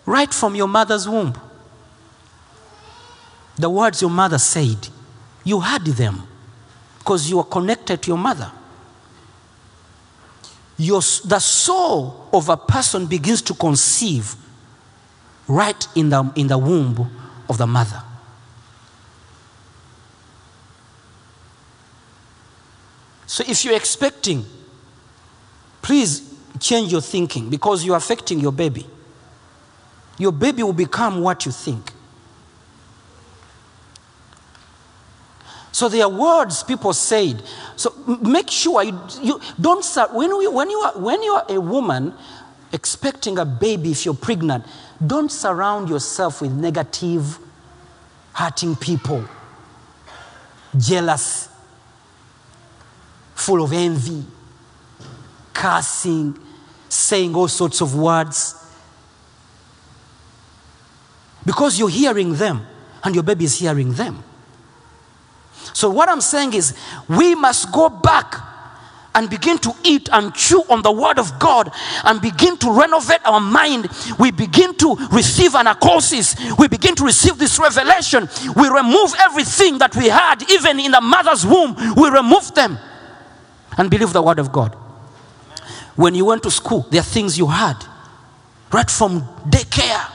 right 0.05 0.33
from 0.33 0.53
your 0.53 0.67
mother's 0.67 1.07
womb. 1.07 1.33
The 3.55 3.69
words 3.69 4.01
your 4.01 4.11
mother 4.11 4.37
said, 4.37 4.89
you 5.45 5.61
heard 5.61 5.85
them 5.85 6.27
because 7.07 7.29
you 7.29 7.39
are 7.39 7.45
connected 7.45 8.01
to 8.01 8.09
your 8.09 8.17
mother. 8.17 8.51
Your, 10.77 10.99
the 10.99 11.39
soul 11.39 12.27
of 12.33 12.49
a 12.49 12.57
person 12.57 13.05
begins 13.05 13.41
to 13.43 13.53
conceive 13.53 14.35
right 15.47 15.87
in 15.95 16.09
the, 16.09 16.29
in 16.35 16.47
the 16.47 16.57
womb 16.57 17.09
of 17.47 17.57
the 17.57 17.65
mother. 17.65 18.03
So 23.25 23.45
if 23.47 23.63
you're 23.63 23.77
expecting, 23.77 24.45
please 25.81 26.37
change 26.59 26.91
your 26.91 26.99
thinking 26.99 27.49
because 27.49 27.85
you're 27.85 27.95
affecting 27.95 28.41
your 28.41 28.51
baby. 28.51 28.85
Your 30.17 30.33
baby 30.33 30.61
will 30.61 30.73
become 30.73 31.21
what 31.21 31.45
you 31.45 31.53
think. 31.53 31.93
So 35.77 35.89
there 35.89 36.05
are 36.05 36.09
words 36.09 36.63
people 36.63 36.91
said. 36.91 37.43
So 37.75 37.93
make 38.23 38.49
sure 38.49 38.81
you, 38.81 38.99
you 39.21 39.39
don't 39.61 39.85
sur- 39.85 40.07
when 40.07 40.31
you, 40.31 40.49
when 40.49 40.71
you 40.71 40.77
are 40.79 40.93
when 40.99 41.21
you 41.21 41.33
are 41.33 41.45
a 41.49 41.61
woman 41.61 42.15
expecting 42.73 43.37
a 43.37 43.45
baby 43.45 43.91
if 43.91 44.03
you're 44.03 44.15
pregnant, 44.15 44.65
don't 45.05 45.31
surround 45.31 45.87
yourself 45.87 46.41
with 46.41 46.51
negative, 46.51 47.37
hurting 48.33 48.75
people, 48.77 49.23
jealous, 50.75 51.47
full 53.35 53.63
of 53.63 53.71
envy, 53.71 54.25
cursing, 55.53 56.39
saying 56.89 57.35
all 57.35 57.47
sorts 57.47 57.81
of 57.81 57.93
words. 57.93 58.55
Because 61.45 61.77
you're 61.77 61.87
hearing 61.87 62.33
them 62.33 62.65
and 63.03 63.13
your 63.13 63.23
baby 63.23 63.45
is 63.45 63.59
hearing 63.59 63.93
them. 63.93 64.23
So, 65.73 65.89
what 65.89 66.09
I'm 66.09 66.21
saying 66.21 66.53
is, 66.53 66.75
we 67.07 67.35
must 67.35 67.71
go 67.71 67.89
back 67.89 68.35
and 69.15 69.29
begin 69.29 69.57
to 69.57 69.73
eat 69.83 70.09
and 70.11 70.33
chew 70.35 70.61
on 70.69 70.83
the 70.83 70.91
Word 70.91 71.17
of 71.17 71.39
God 71.39 71.71
and 72.03 72.21
begin 72.21 72.55
to 72.57 72.71
renovate 72.71 73.21
our 73.25 73.39
mind. 73.39 73.89
We 74.19 74.29
begin 74.29 74.75
to 74.75 74.95
receive 75.11 75.53
anacosis. 75.53 76.57
We 76.59 76.67
begin 76.67 76.93
to 76.95 77.03
receive 77.03 77.39
this 77.39 77.57
revelation. 77.57 78.29
We 78.55 78.69
remove 78.69 79.13
everything 79.19 79.79
that 79.79 79.95
we 79.95 80.07
had, 80.07 80.49
even 80.51 80.79
in 80.79 80.91
the 80.91 81.01
mother's 81.01 81.45
womb. 81.45 81.75
We 81.95 82.09
remove 82.09 82.53
them 82.53 82.77
and 83.77 83.89
believe 83.89 84.13
the 84.13 84.21
Word 84.21 84.37
of 84.37 84.51
God. 84.51 84.75
When 85.95 86.13
you 86.13 86.25
went 86.25 86.43
to 86.43 86.51
school, 86.51 86.85
there 86.91 87.01
are 87.01 87.03
things 87.03 87.39
you 87.39 87.47
had 87.47 87.83
right 88.71 88.89
from 88.89 89.21
daycare. 89.49 90.11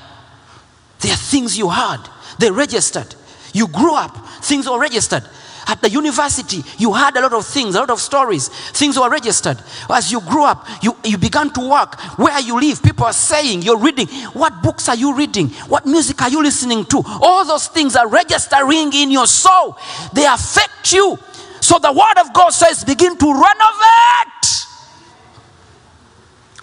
There 1.01 1.13
are 1.13 1.17
things 1.17 1.59
you 1.59 1.69
had. 1.69 1.99
They 2.39 2.51
registered. 2.51 3.15
You 3.53 3.67
grew 3.67 3.95
up, 3.95 4.17
things 4.43 4.69
were 4.69 4.79
registered. 4.79 5.25
At 5.73 5.81
the 5.81 5.89
university, 5.89 6.63
you 6.77 6.93
had 6.93 7.17
a 7.17 7.23
lot 7.23 7.33
of 7.33 7.47
things, 7.47 7.75
a 7.75 7.81
lot 7.81 7.89
of 7.89 7.99
stories. 7.99 8.49
Things 8.49 8.99
were 8.99 9.09
registered. 9.09 9.57
As 9.89 10.13
you 10.13 10.21
grew 10.21 10.45
up, 10.45 10.67
you, 10.83 10.95
you 11.03 11.17
began 11.17 11.49
to 11.55 11.67
work. 11.67 11.99
Where 12.19 12.39
you 12.41 12.61
live, 12.61 12.83
people 12.83 13.07
are 13.07 13.15
saying, 13.15 13.63
you're 13.63 13.79
reading. 13.79 14.07
What 14.35 14.63
books 14.63 14.91
are 14.91 14.97
you 14.97 15.17
reading? 15.17 15.49
What 15.73 15.87
music 15.87 16.21
are 16.21 16.29
you 16.29 16.43
listening 16.43 16.85
to? 16.85 17.03
All 17.07 17.47
those 17.47 17.69
things 17.69 17.97
are 17.97 18.07
registering 18.07 18.93
in 18.93 19.11
your 19.11 19.27
soul. 19.27 19.79
They 20.13 20.27
affect 20.27 20.93
you. 20.93 21.19
So 21.63 21.79
the 21.79 21.91
word 21.91 22.21
of 22.21 22.35
God 22.35 22.51
says, 22.51 22.85
begin 22.85 23.17
to 23.17 23.33
renovate. 23.33 24.67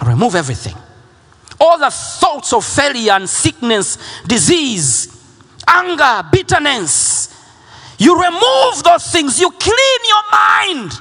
Remove 0.05 0.35
everything 0.35 0.75
all 1.59 1.77
the 1.77 1.89
thoughts 1.89 2.53
of 2.53 2.63
failure 2.63 3.11
and 3.11 3.29
sickness, 3.29 3.97
disease, 4.25 5.09
anger, 5.67 6.27
bitterness. 6.31 7.18
You 7.99 8.19
remove 8.19 8.83
those 8.83 9.12
things, 9.12 9.39
you 9.39 9.51
clean 9.51 9.99
your 10.07 10.31
mind. 10.31 10.91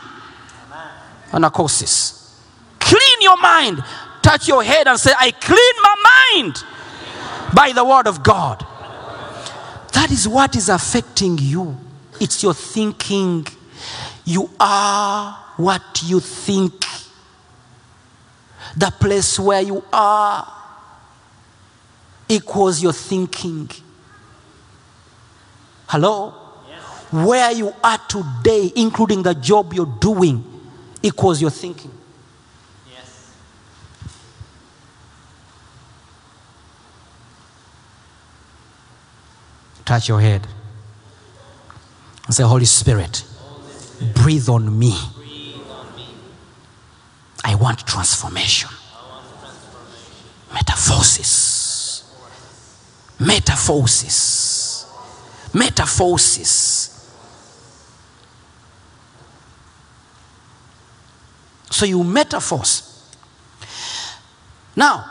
Anacosis. 1.30 2.34
Clean 2.78 3.20
your 3.20 3.36
mind. 3.38 3.82
Touch 4.20 4.46
your 4.48 4.62
head 4.62 4.86
and 4.86 4.98
say, 4.98 5.12
I 5.18 5.30
clean 5.30 5.74
my 5.82 6.42
mind 6.42 6.64
by 7.54 7.72
the 7.72 7.84
word 7.84 8.06
of 8.06 8.22
God. 8.22 8.66
That 9.94 10.10
is 10.10 10.28
what 10.28 10.54
is 10.56 10.68
affecting 10.68 11.38
you. 11.38 11.76
It's 12.20 12.42
your 12.42 12.52
thinking. 12.54 13.46
You 14.24 14.50
are 14.60 15.32
what 15.56 16.02
you 16.04 16.20
think 16.20 16.84
the 18.76 18.90
place 18.90 19.38
where 19.38 19.60
you 19.60 19.84
are 19.92 20.46
equals 22.28 22.82
your 22.82 22.92
thinking. 22.92 23.68
Hello? 25.88 26.47
Where 27.10 27.50
you 27.52 27.72
are 27.82 27.98
today, 28.08 28.70
including 28.76 29.22
the 29.22 29.34
job 29.34 29.72
you're 29.72 29.86
doing, 29.86 30.44
equals 31.02 31.40
your 31.40 31.50
thinking. 31.50 31.90
Yes. 32.92 33.32
Touch 39.84 40.08
your 40.08 40.20
head 40.20 40.46
and 42.26 42.34
say, 42.34 42.42
Holy 42.42 42.66
Spirit, 42.66 43.24
breathe 44.14 44.48
on 44.50 44.78
me. 44.78 44.94
I 47.42 47.54
want 47.54 47.86
transformation. 47.86 48.68
Metamorphosis. 50.52 52.04
Metamorphosis. 53.18 54.86
Metamorphosis. 55.54 56.87
So 61.78 61.86
you 61.86 62.02
metaphors. 62.02 63.08
Now, 64.74 65.08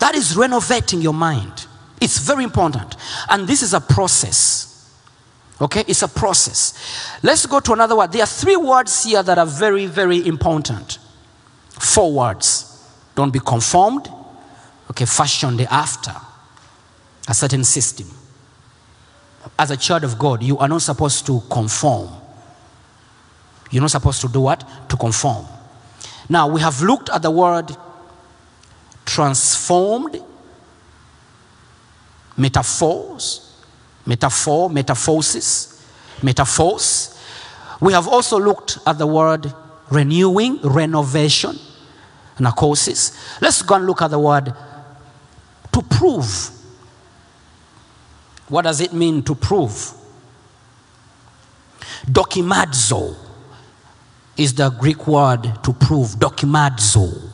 that 0.00 0.16
is 0.16 0.36
renovating 0.36 1.02
your 1.02 1.14
mind. 1.14 1.66
It's 2.00 2.18
very 2.18 2.42
important. 2.42 2.96
And 3.30 3.46
this 3.46 3.62
is 3.62 3.74
a 3.74 3.80
process. 3.80 4.92
Okay, 5.60 5.84
it's 5.86 6.02
a 6.02 6.08
process. 6.08 7.16
Let's 7.22 7.46
go 7.46 7.60
to 7.60 7.74
another 7.74 7.94
word. 7.94 8.10
There 8.10 8.24
are 8.24 8.26
three 8.26 8.56
words 8.56 9.04
here 9.04 9.22
that 9.22 9.38
are 9.38 9.46
very, 9.46 9.86
very 9.86 10.26
important. 10.26 10.98
Four 11.68 12.12
words. 12.12 12.84
Don't 13.14 13.32
be 13.32 13.38
conformed. 13.38 14.08
Okay, 14.90 15.04
fashioned 15.04 15.60
after 15.60 16.14
a 17.28 17.34
certain 17.34 17.62
system. 17.62 18.08
As 19.56 19.70
a 19.70 19.76
child 19.76 20.02
of 20.02 20.18
God, 20.18 20.42
you 20.42 20.58
are 20.58 20.66
not 20.66 20.82
supposed 20.82 21.24
to 21.26 21.40
conform. 21.48 22.17
You're 23.70 23.82
not 23.82 23.90
supposed 23.90 24.20
to 24.22 24.28
do 24.28 24.40
what? 24.40 24.64
To 24.88 24.96
conform. 24.96 25.46
Now, 26.28 26.48
we 26.48 26.60
have 26.60 26.80
looked 26.82 27.10
at 27.10 27.22
the 27.22 27.30
word 27.30 27.76
transformed, 29.04 30.22
metaphors, 32.36 33.64
metaphor, 34.04 34.68
metaphosis, 34.68 35.82
metaphors. 36.22 37.18
We 37.80 37.92
have 37.92 38.08
also 38.08 38.38
looked 38.38 38.78
at 38.86 38.98
the 38.98 39.06
word 39.06 39.52
renewing, 39.90 40.60
renovation, 40.62 41.58
anakosis. 42.36 43.40
Let's 43.40 43.62
go 43.62 43.76
and 43.76 43.86
look 43.86 44.02
at 44.02 44.10
the 44.10 44.18
word 44.18 44.52
to 45.72 45.82
prove. 45.82 46.50
What 48.48 48.62
does 48.62 48.80
it 48.80 48.92
mean 48.92 49.22
to 49.24 49.34
prove? 49.34 49.92
Dokimadzo 52.06 53.27
is 54.38 54.54
the 54.54 54.70
Greek 54.70 55.06
word 55.06 55.42
to 55.62 55.72
prove. 55.74 56.10
Dokimadzo. 56.10 57.28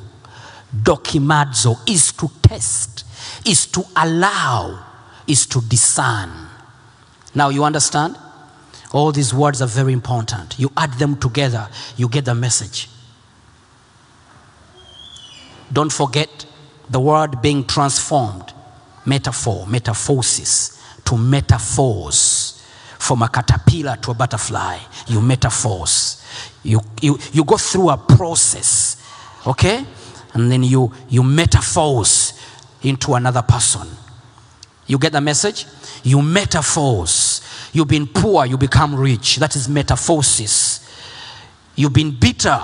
Dokimadzo 0.74 1.88
is 1.88 2.12
to 2.12 2.28
test, 2.42 3.04
is 3.46 3.66
to 3.66 3.84
allow, 3.94 4.84
is 5.26 5.46
to 5.46 5.60
discern. 5.60 6.30
Now 7.34 7.50
you 7.50 7.62
understand? 7.62 8.16
All 8.92 9.12
these 9.12 9.32
words 9.34 9.60
are 9.60 9.68
very 9.68 9.92
important. 9.92 10.58
You 10.58 10.70
add 10.76 10.92
them 10.94 11.16
together, 11.16 11.68
you 11.96 12.08
get 12.08 12.24
the 12.24 12.34
message. 12.34 12.88
Don't 15.72 15.92
forget 15.92 16.46
the 16.88 17.00
word 17.00 17.42
being 17.42 17.64
transformed. 17.64 18.52
Metaphor, 19.06 19.66
metamorphosis, 19.66 20.80
to 21.04 21.16
metaphors. 21.16 22.62
From 22.98 23.22
a 23.22 23.28
caterpillar 23.28 23.96
to 23.96 24.12
a 24.12 24.14
butterfly, 24.14 24.78
you 25.08 25.20
metaphors. 25.20 26.13
You, 26.62 26.80
you, 27.00 27.18
you 27.32 27.44
go 27.44 27.56
through 27.56 27.90
a 27.90 27.96
process, 27.96 29.02
okay? 29.46 29.84
And 30.32 30.50
then 30.50 30.62
you, 30.62 30.92
you 31.08 31.22
metaphors 31.22 32.40
into 32.82 33.14
another 33.14 33.42
person. 33.42 33.86
You 34.86 34.98
get 34.98 35.12
the 35.12 35.20
message? 35.20 35.66
You 36.02 36.20
metaphors. 36.20 37.40
You've 37.72 37.88
been 37.88 38.06
poor, 38.06 38.46
you 38.46 38.56
become 38.56 38.94
rich. 38.94 39.36
That 39.36 39.56
is 39.56 39.68
metaphosis. 39.68 40.80
You've 41.76 41.92
been 41.92 42.12
bitter, 42.12 42.60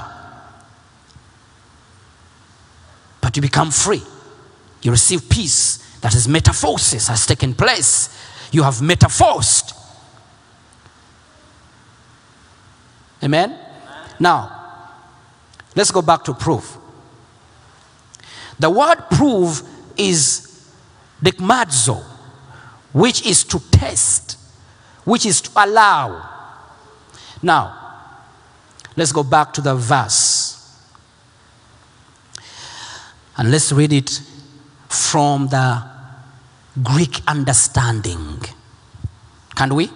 but 3.20 3.36
you 3.36 3.42
become 3.42 3.70
free. 3.70 4.02
You 4.82 4.90
receive 4.92 5.28
peace. 5.28 5.78
That 6.00 6.14
is 6.14 6.26
metaphosis 6.26 7.08
has 7.08 7.26
taken 7.26 7.54
place. 7.54 8.08
You 8.52 8.62
have 8.62 8.80
metaphosed. 8.80 9.74
Amen? 13.22 13.58
Now, 14.18 14.50
let's 15.74 15.90
go 15.90 16.02
back 16.02 16.24
to 16.24 16.34
proof. 16.34 16.78
The 18.58 18.70
word 18.70 18.96
prove 19.10 19.62
is 19.96 20.70
dikmadzo, 21.22 22.02
which 22.92 23.26
is 23.26 23.44
to 23.44 23.60
test, 23.70 24.38
which 25.04 25.26
is 25.26 25.40
to 25.42 25.50
allow. 25.56 26.28
Now, 27.42 27.76
let's 28.96 29.12
go 29.12 29.22
back 29.22 29.52
to 29.54 29.60
the 29.60 29.74
verse. 29.74 30.56
And 33.36 33.50
let's 33.50 33.72
read 33.72 33.92
it 33.92 34.20
from 34.88 35.48
the 35.48 35.82
Greek 36.82 37.22
understanding. 37.26 38.42
Can 39.54 39.74
we? 39.74 39.90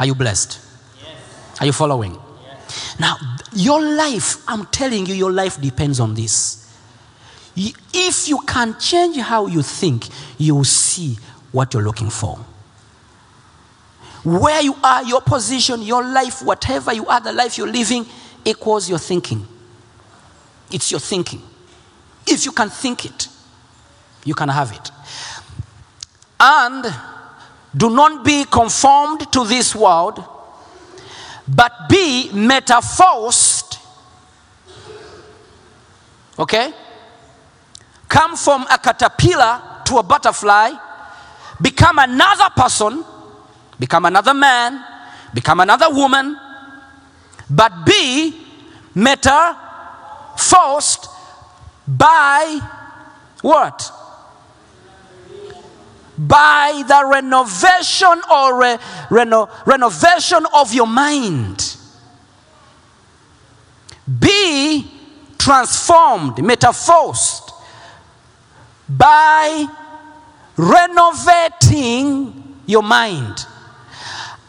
Are 0.00 0.06
you 0.06 0.14
blessed? 0.14 0.58
Are 1.60 1.66
you 1.66 1.72
following? 1.72 2.18
Now, 2.98 3.18
your 3.52 3.82
life, 3.82 4.42
I'm 4.48 4.64
telling 4.66 5.04
you, 5.04 5.12
your 5.12 5.30
life 5.30 5.60
depends 5.60 6.00
on 6.00 6.14
this. 6.14 6.74
If 7.54 8.26
you 8.26 8.40
can 8.46 8.78
change 8.78 9.18
how 9.18 9.46
you 9.46 9.60
think, 9.60 10.08
you 10.38 10.54
will 10.54 10.64
see 10.64 11.18
what 11.52 11.74
you're 11.74 11.82
looking 11.82 12.08
for. 12.08 12.36
Where 14.24 14.62
you 14.62 14.74
are, 14.82 15.04
your 15.04 15.20
position, 15.20 15.82
your 15.82 16.02
life, 16.02 16.42
whatever 16.42 16.94
you 16.94 17.06
are, 17.06 17.20
the 17.20 17.34
life 17.34 17.58
you're 17.58 17.70
living 17.70 18.06
equals 18.42 18.88
your 18.88 18.98
thinking. 18.98 19.46
It's 20.72 20.90
your 20.90 21.00
thinking. 21.00 21.42
If 22.26 22.46
you 22.46 22.52
can 22.52 22.70
think 22.70 23.04
it, 23.04 23.28
you 24.24 24.32
can 24.32 24.48
have 24.48 24.72
it. 24.72 24.90
And 26.38 26.86
do 27.76 27.90
not 27.90 28.24
be 28.24 28.44
conformed 28.44 29.30
to 29.32 29.44
this 29.44 29.74
world, 29.74 30.24
but 31.46 31.72
be 31.88 32.30
metaphosed. 32.32 33.78
Okay? 36.38 36.72
Come 38.08 38.36
from 38.36 38.66
a 38.70 38.78
caterpillar 38.78 39.82
to 39.84 39.98
a 39.98 40.02
butterfly, 40.02 40.72
become 41.60 41.98
another 41.98 42.48
person, 42.56 43.04
become 43.78 44.04
another 44.06 44.34
man, 44.34 44.84
become 45.32 45.60
another 45.60 45.90
woman, 45.90 46.36
but 47.48 47.84
be 47.84 48.46
metaphosed 48.94 49.56
by 51.86 52.60
what? 53.42 53.99
By 56.28 56.84
the 56.86 57.06
renovation 57.06 58.20
or 58.30 58.60
re- 58.60 58.78
reno- 59.10 59.48
renovation 59.64 60.44
of 60.54 60.74
your 60.74 60.86
mind. 60.86 61.76
Be 64.18 64.90
transformed, 65.38 66.42
metaphosed 66.44 67.52
by 68.88 69.66
renovating 70.56 72.58
your 72.66 72.82
mind. 72.82 73.46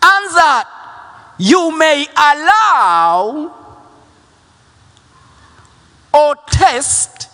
And 0.04 0.36
that 0.36 0.66
you 1.38 1.78
may 1.78 2.06
allow 2.18 3.56
or 6.14 6.36
test 6.50 7.30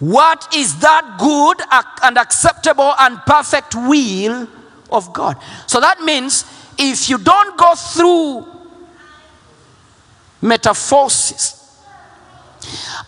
what 0.00 0.54
is 0.54 0.78
that 0.80 1.16
good 1.18 1.60
and 2.02 2.18
acceptable 2.18 2.94
and 2.98 3.18
perfect 3.20 3.74
will 3.74 4.48
of 4.90 5.12
God. 5.12 5.36
So 5.66 5.80
that 5.80 6.00
means 6.00 6.44
if 6.78 7.08
you 7.08 7.18
don't 7.18 7.56
go 7.56 7.74
through 7.74 8.46
metamorphosis, 10.42 11.60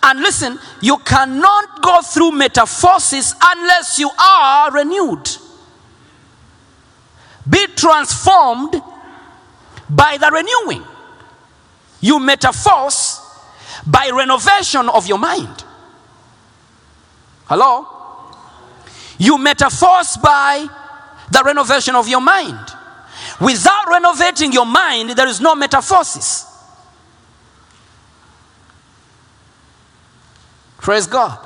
and 0.03 0.21
listen, 0.21 0.59
you 0.83 0.99
cannot 0.99 1.83
go 1.83 2.01
through 2.03 2.33
metamorphosis 2.33 3.35
unless 3.43 3.99
you 3.99 4.11
are 4.19 4.71
renewed. 4.71 5.29
Be 7.49 7.67
transformed 7.69 8.81
by 9.89 10.19
the 10.19 10.31
renewing. 10.31 10.87
You 12.01 12.21
metamorphose 12.21 13.21
by 13.87 14.11
renovation 14.13 14.89
of 14.89 15.07
your 15.07 15.19
mind. 15.19 15.65
Hello? 17.47 17.87
You 19.19 19.39
metamorphose 19.39 20.17
by 20.19 20.67
the 21.31 21.43
renovation 21.45 21.95
of 21.95 22.09
your 22.09 22.21
mind. 22.21 22.59
Without 23.41 23.89
renovating 23.89 24.53
your 24.53 24.67
mind, 24.67 25.11
there 25.11 25.29
is 25.29 25.41
no 25.41 25.55
metamorphosis. 25.55 26.47
Praise 30.79 31.07
God. 31.07 31.39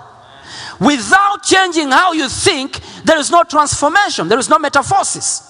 Without 0.81 1.43
changing 1.43 1.91
how 1.91 2.13
you 2.13 2.29
think, 2.29 2.81
there 3.05 3.19
is 3.19 3.31
no 3.31 3.43
transformation, 3.45 4.29
there 4.29 4.39
is 4.39 4.49
no 4.49 4.59
metamorphosis. 4.59 5.47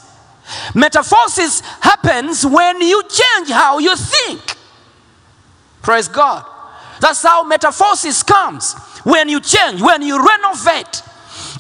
Metamorphosis 0.75 1.61
happens 1.81 2.45
when 2.45 2.81
you 2.81 3.03
change 3.03 3.51
how 3.51 3.79
you 3.79 3.97
think. 3.97 4.57
Praise 5.83 6.09
God. 6.09 6.45
That's 7.01 7.23
how 7.23 7.45
metamorphosis 7.45 8.23
comes. 8.23 8.75
When 9.05 9.29
you 9.29 9.41
change, 9.41 9.81
when 9.81 10.03
you 10.03 10.17
renovate. 10.17 11.03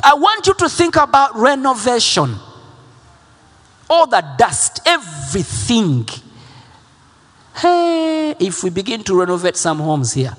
I 0.02 0.14
want 0.14 0.46
you 0.46 0.54
to 0.54 0.68
think 0.68 0.96
about 0.96 1.34
renovation. 1.36 2.36
All 3.88 4.06
the 4.06 4.24
dust, 4.38 4.80
everything. 4.86 6.06
Hey, 7.56 8.34
if 8.38 8.62
we 8.62 8.70
begin 8.70 9.02
to 9.04 9.18
renovate 9.18 9.56
some 9.56 9.78
homes 9.78 10.12
here, 10.12 10.36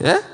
yeah? 0.00 0.20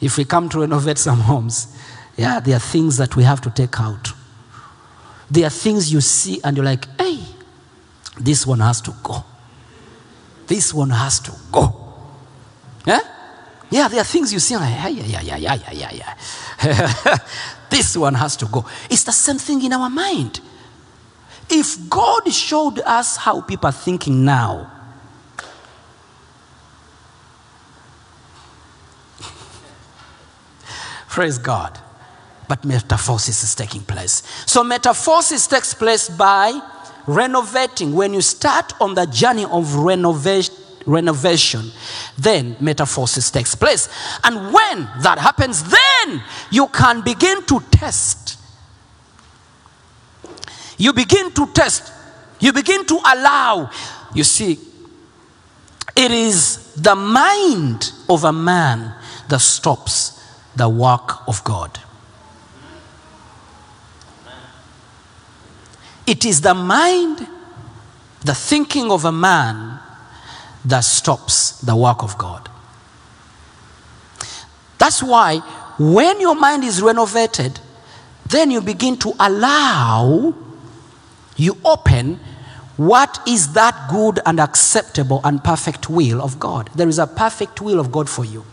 If 0.00 0.18
we 0.18 0.24
come 0.24 0.48
to 0.50 0.60
renovate 0.60 0.98
some 0.98 1.20
homes, 1.20 1.74
yeah, 2.16 2.40
there 2.40 2.56
are 2.56 2.60
things 2.60 2.98
that 2.98 3.16
we 3.16 3.22
have 3.22 3.40
to 3.42 3.50
take 3.50 3.80
out. 3.80 4.12
There 5.30 5.46
are 5.46 5.50
things 5.50 5.92
you 5.92 6.00
see 6.00 6.40
and 6.44 6.56
you're 6.56 6.64
like, 6.64 6.86
hey, 7.00 7.20
this 8.18 8.46
one 8.46 8.60
has 8.60 8.80
to 8.82 8.94
go. 9.02 9.24
This 10.46 10.74
one 10.74 10.90
has 10.90 11.20
to 11.20 11.32
go. 11.50 11.83
Yeah? 13.70 13.88
There 13.88 14.00
are 14.00 14.04
things 14.04 14.32
you 14.32 14.38
see, 14.38 14.56
like, 14.56 14.70
yeah, 14.70 14.88
yeah, 14.88 15.20
yeah, 15.20 15.36
yeah, 15.36 15.54
yeah, 15.54 15.72
yeah, 15.72 16.14
yeah. 16.62 17.18
this 17.70 17.96
one 17.96 18.14
has 18.14 18.36
to 18.36 18.46
go. 18.46 18.64
It's 18.90 19.04
the 19.04 19.12
same 19.12 19.38
thing 19.38 19.64
in 19.64 19.72
our 19.72 19.90
mind. 19.90 20.40
If 21.50 21.88
God 21.90 22.32
showed 22.32 22.80
us 22.80 23.16
how 23.16 23.40
people 23.40 23.68
are 23.68 23.72
thinking 23.72 24.24
now, 24.24 24.70
Praise 31.08 31.38
God. 31.38 31.78
But 32.48 32.64
metamorphosis 32.64 33.42
is 33.42 33.54
taking 33.54 33.82
place. 33.82 34.22
So 34.46 34.62
metamorphosis 34.62 35.46
takes 35.46 35.72
place 35.74 36.08
by 36.10 36.60
renovating. 37.06 37.94
When 37.94 38.12
you 38.14 38.20
start 38.20 38.72
on 38.80 38.94
the 38.94 39.06
journey 39.06 39.44
of 39.44 39.64
renova- 39.74 40.50
renovation, 40.86 41.70
then 42.18 42.56
metamorphosis 42.60 43.30
takes 43.30 43.54
place. 43.54 43.88
And 44.22 44.52
when 44.52 44.88
that 45.02 45.18
happens, 45.18 45.62
then 45.62 46.22
you 46.50 46.66
can 46.68 47.00
begin 47.02 47.44
to 47.46 47.60
test. 47.70 48.38
You 50.76 50.92
begin 50.92 51.32
to 51.32 51.46
test. 51.52 51.92
You 52.40 52.52
begin 52.52 52.84
to 52.86 52.94
allow. 52.94 53.70
You 54.14 54.24
see, 54.24 54.58
it 55.96 56.10
is 56.10 56.74
the 56.74 56.94
mind 56.94 57.92
of 58.08 58.24
a 58.24 58.32
man 58.32 58.94
that 59.28 59.40
stops 59.40 60.20
the 60.56 60.68
work 60.68 61.26
of 61.28 61.42
God. 61.44 61.78
It 66.06 66.24
is 66.24 66.42
the 66.42 66.54
mind, 66.54 67.26
the 68.22 68.34
thinking 68.34 68.90
of 68.90 69.04
a 69.04 69.12
man 69.12 69.80
that 70.64 70.80
stops 70.80 71.60
the 71.60 71.76
work 71.76 72.02
of 72.02 72.16
God. 72.18 72.48
That's 74.78 75.02
why 75.02 75.38
when 75.78 76.20
your 76.20 76.34
mind 76.34 76.64
is 76.64 76.82
renovated, 76.82 77.60
then 78.28 78.50
you 78.50 78.60
begin 78.60 78.96
to 78.98 79.12
allow, 79.18 80.34
you 81.36 81.56
open 81.64 82.20
what 82.76 83.20
is 83.26 83.52
that 83.52 83.88
good 83.90 84.20
and 84.26 84.40
acceptable 84.40 85.20
and 85.22 85.42
perfect 85.42 85.88
will 85.88 86.20
of 86.20 86.40
God. 86.40 86.70
There 86.74 86.88
is 86.88 86.98
a 86.98 87.06
perfect 87.06 87.60
will 87.60 87.78
of 87.78 87.92
God 87.92 88.08
for 88.08 88.24
you. 88.24 88.44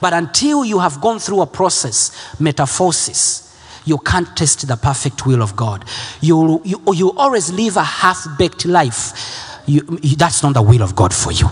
But 0.00 0.14
until 0.14 0.64
you 0.64 0.78
have 0.78 1.00
gone 1.00 1.18
through 1.18 1.42
a 1.42 1.46
process, 1.46 2.40
metamorphosis, 2.40 3.46
you 3.84 3.98
can't 3.98 4.34
test 4.36 4.66
the 4.66 4.76
perfect 4.76 5.26
will 5.26 5.42
of 5.42 5.56
God. 5.56 5.84
You, 6.20 6.62
you, 6.64 6.82
you 6.92 7.12
always 7.12 7.52
live 7.52 7.76
a 7.76 7.84
half 7.84 8.26
baked 8.38 8.64
life. 8.64 9.49
You, 9.70 9.82
that's 10.16 10.42
not 10.42 10.54
the 10.54 10.62
will 10.62 10.82
of 10.82 10.96
God 10.96 11.14
for 11.14 11.30
you. 11.30 11.48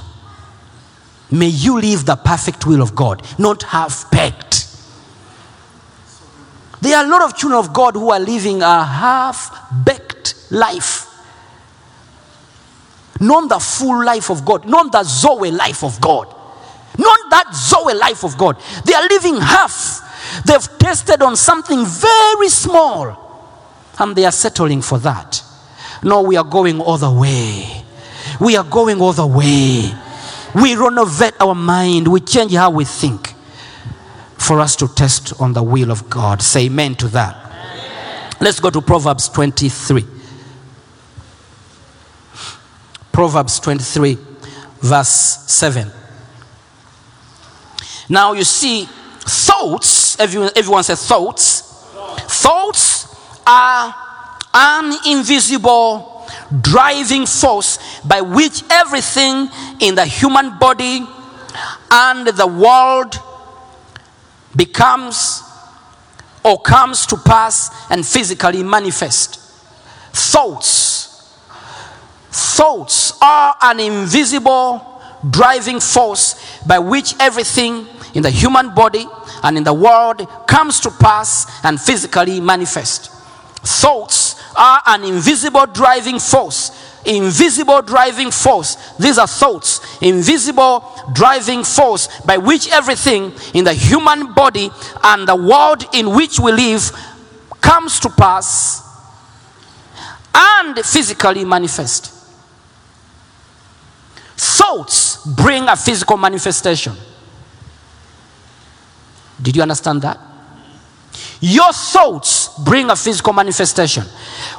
May 1.31 1.47
you 1.47 1.81
live 1.81 2.05
the 2.05 2.17
perfect 2.17 2.67
will 2.67 2.83
of 2.83 2.95
God, 2.95 3.23
not 3.39 3.63
half 3.63 4.11
baked. 4.11 4.67
There 6.81 6.97
are 6.97 7.05
a 7.05 7.09
lot 7.09 7.23
of 7.23 7.37
children 7.37 7.59
of 7.59 7.73
God 7.73 7.95
who 7.95 8.11
are 8.11 8.19
living 8.19 8.63
a 8.63 8.83
half 8.85 9.73
baked 9.85 10.35
life. 10.51 11.07
Not 13.21 13.49
the 13.49 13.59
full 13.61 14.05
life 14.05 14.31
of 14.31 14.45
God, 14.45 14.67
not 14.67 14.91
the 14.91 15.05
Zoe 15.05 15.51
life 15.53 15.85
of 15.85 16.01
God. 16.01 16.35
Not 16.99 17.31
that 17.31 17.55
Zoe 17.55 17.95
life 17.95 18.25
of 18.25 18.37
God. 18.37 18.61
They 18.85 18.95
are 18.95 19.07
living 19.09 19.37
half. 19.37 20.43
They've 20.45 20.79
tested 20.79 21.23
on 21.23 21.37
something 21.37 21.85
very 21.85 22.49
small 22.49 23.17
and 23.99 24.17
they 24.17 24.25
are 24.25 24.33
settling 24.33 24.83
for 24.83 24.99
that. 24.99 25.43
No, 26.03 26.23
we 26.23 26.37
are 26.37 26.45
going 26.45 26.81
all 26.81 26.99
the 26.99 27.11
way. 27.11 27.85
We 28.41 28.57
are 28.57 28.65
going 28.65 29.01
all 29.01 29.13
the 29.13 29.27
way. 29.27 29.93
We 30.55 30.77
renovate 30.77 31.35
our 31.41 31.55
mind, 31.55 32.09
we 32.09 32.21
change 32.21 32.55
how 32.55 32.71
we 32.71 32.85
think 32.85 33.35
for 34.37 34.61
us 34.61 34.77
to 34.77 34.89
test 34.89 35.39
on 35.41 35.53
the 35.53 35.63
will 35.63 35.91
of 35.91 36.09
God. 36.09 36.41
Say 36.41 36.67
amen 36.67 36.95
to 36.97 37.09
that. 37.09 37.45
Let's 38.41 38.61
go 38.61 38.71
to 38.71 38.81
Proverbs 38.81 39.29
23. 39.29 40.07
Proverbs 43.13 43.59
23, 43.61 44.17
verse 44.81 45.09
7. 45.09 45.91
Now 48.09 48.33
you 48.33 48.45
see, 48.45 48.87
thoughts, 48.87 50.19
everyone, 50.19 50.51
everyone 50.57 50.85
says 50.85 51.05
thoughts. 51.07 51.63
Thoughts 52.43 53.41
are 53.47 53.95
an 54.55 54.95
invisible 55.07 56.18
driving 56.61 57.27
force 57.27 57.79
by 58.03 58.21
which 58.21 58.63
everything 58.71 59.49
in 59.81 59.95
the 59.95 60.05
human 60.05 60.59
body 60.59 61.07
and 61.91 62.27
the 62.27 62.47
world 62.47 63.19
becomes 64.57 65.43
or 66.45 66.61
comes 66.61 67.07
to 67.07 67.17
pass 67.17 67.91
and 67.91 68.07
physically 68.07 68.63
manifest. 68.63 69.41
Thoughts. 70.13 71.35
Thoughts 72.31 73.13
are 73.21 73.57
an 73.63 73.81
invisible 73.81 75.03
driving 75.29 75.81
force 75.81 76.61
by 76.67 76.79
which 76.79 77.15
everything 77.19 77.87
in 78.15 78.23
the 78.23 78.31
human 78.31 78.75
body 78.75 79.07
and 79.43 79.57
in 79.59 79.65
the 79.65 79.75
world 79.75 80.27
comes 80.47 80.81
to 80.81 80.91
pass 80.91 81.47
and 81.65 81.81
physically 81.81 82.41
manifest. 82.41 83.11
Thoughts 83.63 84.28
are 84.59 84.83
an 84.87 85.05
invisible 85.05 85.67
driving 85.67 86.19
force. 86.19 86.73
Invisible 87.07 87.81
driving 87.81 88.31
force. 88.31 88.77
These 88.99 89.17
are 89.17 89.27
thoughts. 89.27 89.81
Invisible 90.03 90.85
driving 91.13 91.65
force 91.65 92.09
by 92.23 92.37
which 92.37 92.71
everything 92.71 93.33
in 93.55 93.65
the 93.65 93.73
human 93.73 94.35
body 94.35 94.71
and 95.05 95.27
the 95.27 95.37
world 95.37 95.85
in 95.95 96.15
which 96.15 96.39
we 96.41 96.53
live 96.53 96.91
comes 97.61 98.01
to 98.01 98.11
pass 98.11 98.83
and 100.35 100.77
physically 100.85 101.45
manifest. 101.45 102.15
Thoughts 104.37 105.25
bring 105.25 105.65
a 105.69 105.77
physical 105.77 106.17
manifestation. 106.17 106.95
Did 109.41 109.57
you 109.57 109.63
understand 109.63 110.03
that? 110.03 110.28
Your 111.41 111.73
thoughts 111.73 112.59
bring 112.65 112.91
a 112.91 112.97
physical 112.97 113.33
manifestation. 113.33 114.05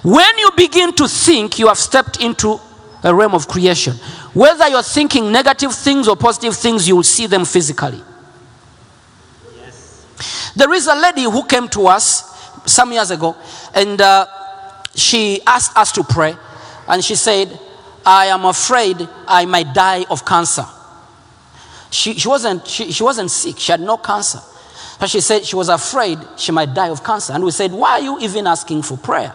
When 0.04 0.38
you 0.38 0.52
begin 0.56 0.94
to 0.94 1.08
think, 1.08 1.60
you 1.60 1.68
have 1.68 1.78
stepped 1.78 2.22
into 2.22 2.60
a 3.04 3.14
realm 3.14 3.34
of 3.34 3.48
creation. 3.48 3.94
Whether 4.34 4.68
you're 4.70 4.84
thinking 4.84 5.32
negative 5.32 5.74
things 5.74 6.08
or 6.08 6.16
positive 6.16 6.56
things, 6.56 6.88
you 6.88 6.96
will 6.96 7.04
see 7.04 7.28
them 7.28 7.46
physically. 7.46 8.02
Yes. 9.58 10.54
There 10.56 10.72
is 10.74 10.88
a 10.88 10.96
lady 10.96 11.24
who 11.24 11.46
came 11.46 11.68
to 11.70 11.88
us 11.88 12.26
some 12.66 12.92
years 12.92 13.12
ago 13.12 13.36
and 13.74 14.00
uh, 14.00 14.28
she 14.96 15.42
asked 15.46 15.76
us 15.76 15.92
to 15.94 16.04
pray 16.04 16.36
and 16.88 17.04
she 17.04 17.16
said, 17.16 17.60
I 18.06 18.28
am 18.28 18.46
afraid 18.46 19.08
I 19.28 19.46
might 19.46 19.74
die 19.74 20.06
of 20.10 20.26
cancer. 20.26 20.66
She, 21.92 22.14
she, 22.14 22.28
wasn't, 22.28 22.68
she, 22.68 22.92
she 22.92 23.04
wasn't 23.04 23.32
sick, 23.32 23.60
she 23.60 23.72
had 23.72 23.82
no 23.82 23.98
cancer. 23.98 24.40
But 25.00 25.10
she 25.10 25.22
said 25.22 25.46
she 25.46 25.56
was 25.56 25.70
afraid 25.70 26.20
she 26.38 26.52
might 26.52 26.74
die 26.74 26.90
of 26.90 27.04
cancer. 27.04 27.34
And 27.34 27.44
we 27.44 27.52
said, 27.52 27.72
Why 27.72 27.92
are 27.92 28.02
you 28.02 28.20
even 28.20 28.48
asking 28.48 28.82
for 28.82 28.98
prayer? 28.98 29.34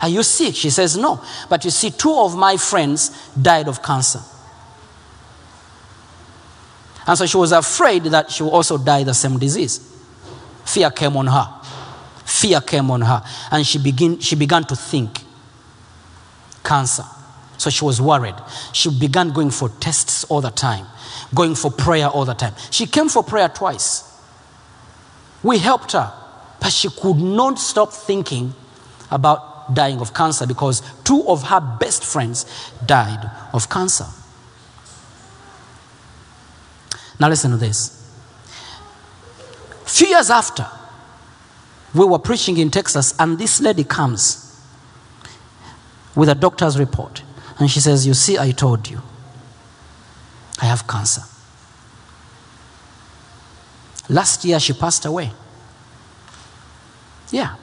Are 0.00 0.08
you 0.08 0.22
sick? 0.22 0.54
She 0.54 0.70
says, 0.70 0.96
No. 0.96 1.22
But 1.48 1.64
you 1.64 1.70
see, 1.70 1.90
two 1.90 2.14
of 2.14 2.36
my 2.36 2.56
friends 2.56 3.30
died 3.34 3.68
of 3.68 3.82
cancer. 3.82 4.20
And 7.06 7.16
so 7.16 7.26
she 7.26 7.36
was 7.36 7.52
afraid 7.52 8.04
that 8.04 8.30
she 8.30 8.42
would 8.42 8.50
also 8.50 8.78
die 8.78 9.04
the 9.04 9.14
same 9.14 9.38
disease. 9.38 9.78
Fear 10.64 10.90
came 10.90 11.16
on 11.16 11.28
her. 11.28 11.60
Fear 12.24 12.62
came 12.62 12.90
on 12.90 13.02
her. 13.02 13.22
And 13.52 13.64
she, 13.64 13.78
begin, 13.78 14.18
she 14.18 14.34
began 14.34 14.64
to 14.64 14.74
think 14.74 15.20
cancer. 16.64 17.04
So 17.58 17.70
she 17.70 17.84
was 17.84 18.00
worried. 18.00 18.34
She 18.72 18.90
began 18.90 19.30
going 19.30 19.50
for 19.50 19.68
tests 19.68 20.24
all 20.24 20.40
the 20.40 20.50
time, 20.50 20.86
going 21.34 21.54
for 21.54 21.70
prayer 21.70 22.08
all 22.08 22.24
the 22.24 22.34
time. 22.34 22.54
She 22.70 22.86
came 22.86 23.08
for 23.08 23.22
prayer 23.22 23.48
twice. 23.48 24.15
We 25.46 25.58
helped 25.58 25.92
her, 25.92 26.12
but 26.58 26.72
she 26.72 26.88
could 26.88 27.18
not 27.18 27.60
stop 27.60 27.92
thinking 27.92 28.52
about 29.12 29.72
dying 29.72 30.00
of 30.00 30.12
cancer 30.12 30.44
because 30.44 30.82
two 31.04 31.22
of 31.28 31.44
her 31.44 31.60
best 31.60 32.04
friends 32.04 32.46
died 32.84 33.30
of 33.52 33.70
cancer. 33.70 34.06
Now, 37.20 37.28
listen 37.28 37.52
to 37.52 37.56
this. 37.56 37.92
Few 39.84 40.08
years 40.08 40.30
after, 40.30 40.66
we 41.94 42.04
were 42.04 42.18
preaching 42.18 42.56
in 42.58 42.72
Texas, 42.72 43.14
and 43.16 43.38
this 43.38 43.60
lady 43.60 43.84
comes 43.84 44.60
with 46.16 46.28
a 46.28 46.34
doctor's 46.34 46.76
report. 46.76 47.22
And 47.60 47.70
she 47.70 47.78
says, 47.78 48.04
You 48.04 48.14
see, 48.14 48.36
I 48.36 48.50
told 48.50 48.90
you, 48.90 49.00
I 50.60 50.64
have 50.64 50.88
cancer. 50.88 51.22
Last 54.08 54.44
year, 54.44 54.60
she 54.60 54.72
passed 54.72 55.04
away. 55.04 55.30
Yeah. 57.30 57.56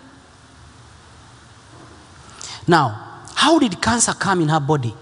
Now, 2.67 3.21
how 3.35 3.59
did 3.59 3.81
cancer 3.81 4.13
come 4.13 4.41
in 4.41 4.49
her 4.49 4.59
body? 4.59 4.93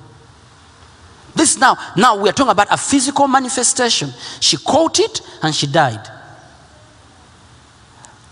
This 1.36 1.58
now, 1.58 1.78
now 1.96 2.18
we 2.18 2.30
are 2.30 2.34
talking 2.34 2.52
about 2.52 2.68
a 2.72 2.78
physical 2.78 3.28
manifestation. 3.28 4.12
She 4.40 4.58
caught 4.58 5.00
it 5.00 5.22
and 5.42 5.54
she 5.56 5.68
died. 5.68 6.08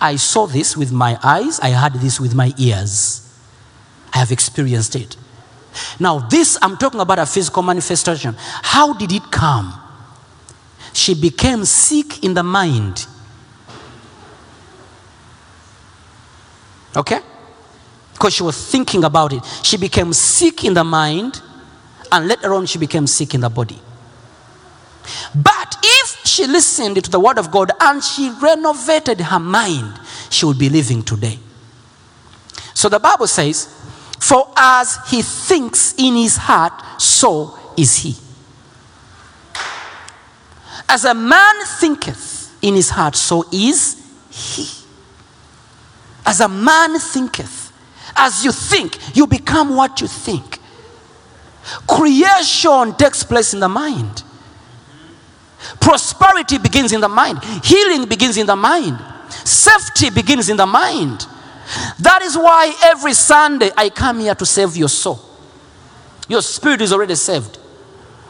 I 0.01 0.15
saw 0.15 0.47
this 0.47 0.77
with 0.77 0.91
my 0.91 1.17
eyes, 1.23 1.59
I 1.59 1.71
heard 1.71 1.93
this 1.93 2.19
with 2.19 2.33
my 2.33 2.53
ears. 2.57 3.25
I 4.13 4.19
have 4.19 4.31
experienced 4.31 4.95
it. 4.95 5.17
Now, 5.99 6.19
this 6.19 6.57
I'm 6.61 6.77
talking 6.77 6.99
about 6.99 7.19
a 7.19 7.25
physical 7.25 7.61
manifestation. 7.63 8.35
How 8.37 8.93
did 8.93 9.11
it 9.11 9.31
come? 9.31 9.73
She 10.93 11.13
became 11.13 11.65
sick 11.65 12.23
in 12.23 12.33
the 12.33 12.43
mind. 12.43 13.05
Okay? 16.95 17.19
Because 18.13 18.33
she 18.33 18.43
was 18.43 18.69
thinking 18.69 19.03
about 19.03 19.33
it. 19.33 19.45
She 19.63 19.77
became 19.77 20.11
sick 20.13 20.63
in 20.65 20.73
the 20.73 20.83
mind, 20.83 21.41
and 22.11 22.27
later 22.27 22.53
on, 22.53 22.65
she 22.65 22.77
became 22.77 23.07
sick 23.07 23.33
in 23.33 23.41
the 23.41 23.49
body. 23.49 23.79
But 25.33 25.77
if 25.83 26.25
she 26.25 26.45
listened 26.45 27.03
to 27.03 27.09
the 27.09 27.19
word 27.19 27.37
of 27.37 27.51
God 27.51 27.71
and 27.79 28.03
she 28.03 28.29
renovated 28.41 29.21
her 29.21 29.39
mind, 29.39 29.99
she 30.29 30.45
would 30.45 30.59
be 30.59 30.69
living 30.69 31.03
today. 31.03 31.39
So 32.73 32.89
the 32.89 32.99
Bible 32.99 33.27
says, 33.27 33.67
For 34.19 34.51
as 34.55 34.99
he 35.07 35.21
thinks 35.21 35.93
in 35.97 36.15
his 36.15 36.37
heart, 36.37 36.73
so 37.01 37.57
is 37.77 37.95
he. 37.97 38.15
As 40.89 41.05
a 41.05 41.13
man 41.13 41.55
thinketh 41.79 42.57
in 42.63 42.73
his 42.73 42.89
heart, 42.89 43.15
so 43.15 43.45
is 43.53 43.95
he. 44.31 44.67
As 46.25 46.41
a 46.41 46.49
man 46.49 46.99
thinketh, 46.99 47.71
as 48.15 48.43
you 48.43 48.51
think, 48.51 49.15
you 49.15 49.27
become 49.27 49.75
what 49.75 50.01
you 50.01 50.07
think. 50.07 50.57
Creation 51.87 52.95
takes 52.95 53.23
place 53.23 53.53
in 53.53 53.59
the 53.59 53.69
mind. 53.69 54.23
Prosperity 55.79 56.57
begins 56.57 56.91
in 56.91 57.01
the 57.01 57.09
mind. 57.09 57.43
Healing 57.63 58.07
begins 58.07 58.37
in 58.37 58.47
the 58.47 58.55
mind. 58.55 58.99
Safety 59.29 60.09
begins 60.09 60.49
in 60.49 60.57
the 60.57 60.65
mind. 60.65 61.27
That 61.99 62.23
is 62.23 62.35
why 62.35 62.73
every 62.83 63.13
Sunday 63.13 63.69
I 63.77 63.89
come 63.89 64.19
here 64.19 64.33
to 64.33 64.45
save 64.45 64.75
your 64.75 64.89
soul. 64.89 65.19
Your 66.27 66.41
spirit 66.41 66.81
is 66.81 66.91
already 66.91 67.15
saved. 67.15 67.59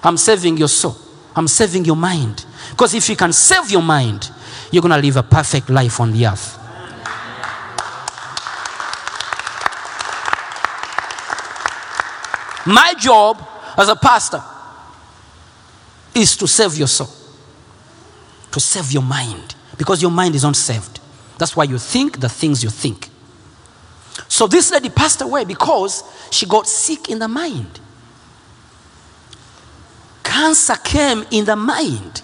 I'm 0.04 0.18
saving 0.18 0.58
your 0.58 0.68
soul. 0.68 0.98
I'm 1.36 1.48
saving 1.48 1.86
your 1.86 1.96
mind. 1.96 2.46
Because 2.80 2.94
if 2.94 3.10
you 3.10 3.18
can 3.18 3.34
save 3.34 3.70
your 3.72 3.82
mind, 3.82 4.32
you're 4.72 4.82
going 4.82 4.94
to 4.94 5.06
live 5.06 5.18
a 5.18 5.24
perfect 5.24 5.70
life 5.70 6.00
on 6.00 6.14
the 6.14 6.26
earth. 6.28 6.58
My 12.66 12.94
job 12.98 13.46
as 13.78 13.90
a 13.90 13.98
pastor 13.98 14.42
is 16.16 16.38
to 16.38 16.48
save 16.48 16.78
your 16.78 16.88
soul. 16.88 17.10
to 18.52 18.62
save 18.62 18.94
your 18.94 19.04
mind 19.04 19.56
because 19.78 20.02
your 20.02 20.10
mind 20.10 20.34
is 20.34 20.46
unsaved. 20.46 21.02
That's 21.38 21.58
why 21.58 21.66
you 21.66 21.78
think 21.78 22.22
the 22.22 22.30
things 22.30 22.64
you 22.64 22.70
think. 22.70 23.10
So 24.30 24.48
this 24.48 24.72
lady 24.72 24.90
passed 24.90 25.20
away 25.20 25.44
because 25.44 26.02
she 26.32 26.46
got 26.46 26.66
sick 26.66 27.10
in 27.10 27.20
the 27.20 27.28
mind. 27.28 27.82
Cancer 30.24 30.78
came 30.78 31.26
in 31.30 31.44
the 31.44 31.58
mind. 31.58 32.22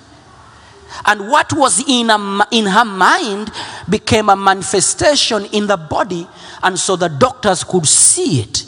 And 1.06 1.30
what 1.30 1.54
was 1.54 1.84
in, 1.88 2.10
a, 2.10 2.48
in 2.52 2.66
her 2.66 2.86
mind 2.86 3.52
became 3.90 4.30
a 4.30 4.36
manifestation 4.36 5.46
in 5.46 5.68
the 5.68 5.78
body, 5.78 6.28
and 6.64 6.80
so 6.80 6.96
the 6.96 7.10
doctors 7.10 7.64
could 7.64 7.86
see 7.86 8.42
it. 8.42 8.66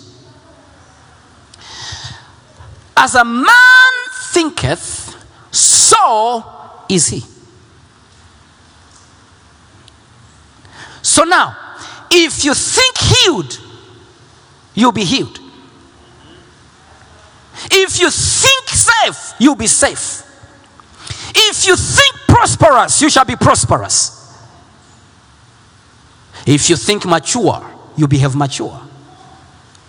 As 2.96 3.16
a 3.16 3.24
man 3.24 3.94
thinketh, 4.32 5.16
so 5.52 6.44
is 6.90 7.08
he. 7.08 7.24
So 11.02 11.24
now, 11.24 11.56
if 12.12 12.44
you 12.44 12.54
think 12.54 12.98
healed, 12.98 13.60
you'll 14.74 14.92
be 14.92 15.06
healed. 15.06 15.40
If 17.72 18.00
you 18.00 18.10
think 18.12 18.70
safe, 18.70 19.34
you'll 19.40 19.56
be 19.56 19.68
safe. 19.68 20.24
If 21.36 21.66
you 21.66 21.76
think 21.76 22.17
prosperous, 22.38 23.02
you 23.02 23.10
shall 23.10 23.26
be 23.26 23.36
prosperous. 23.36 24.14
If 26.46 26.70
you 26.70 26.76
think 26.76 27.06
mature, 27.06 27.66
you 27.96 28.08
behave 28.08 28.36
mature. 28.36 28.80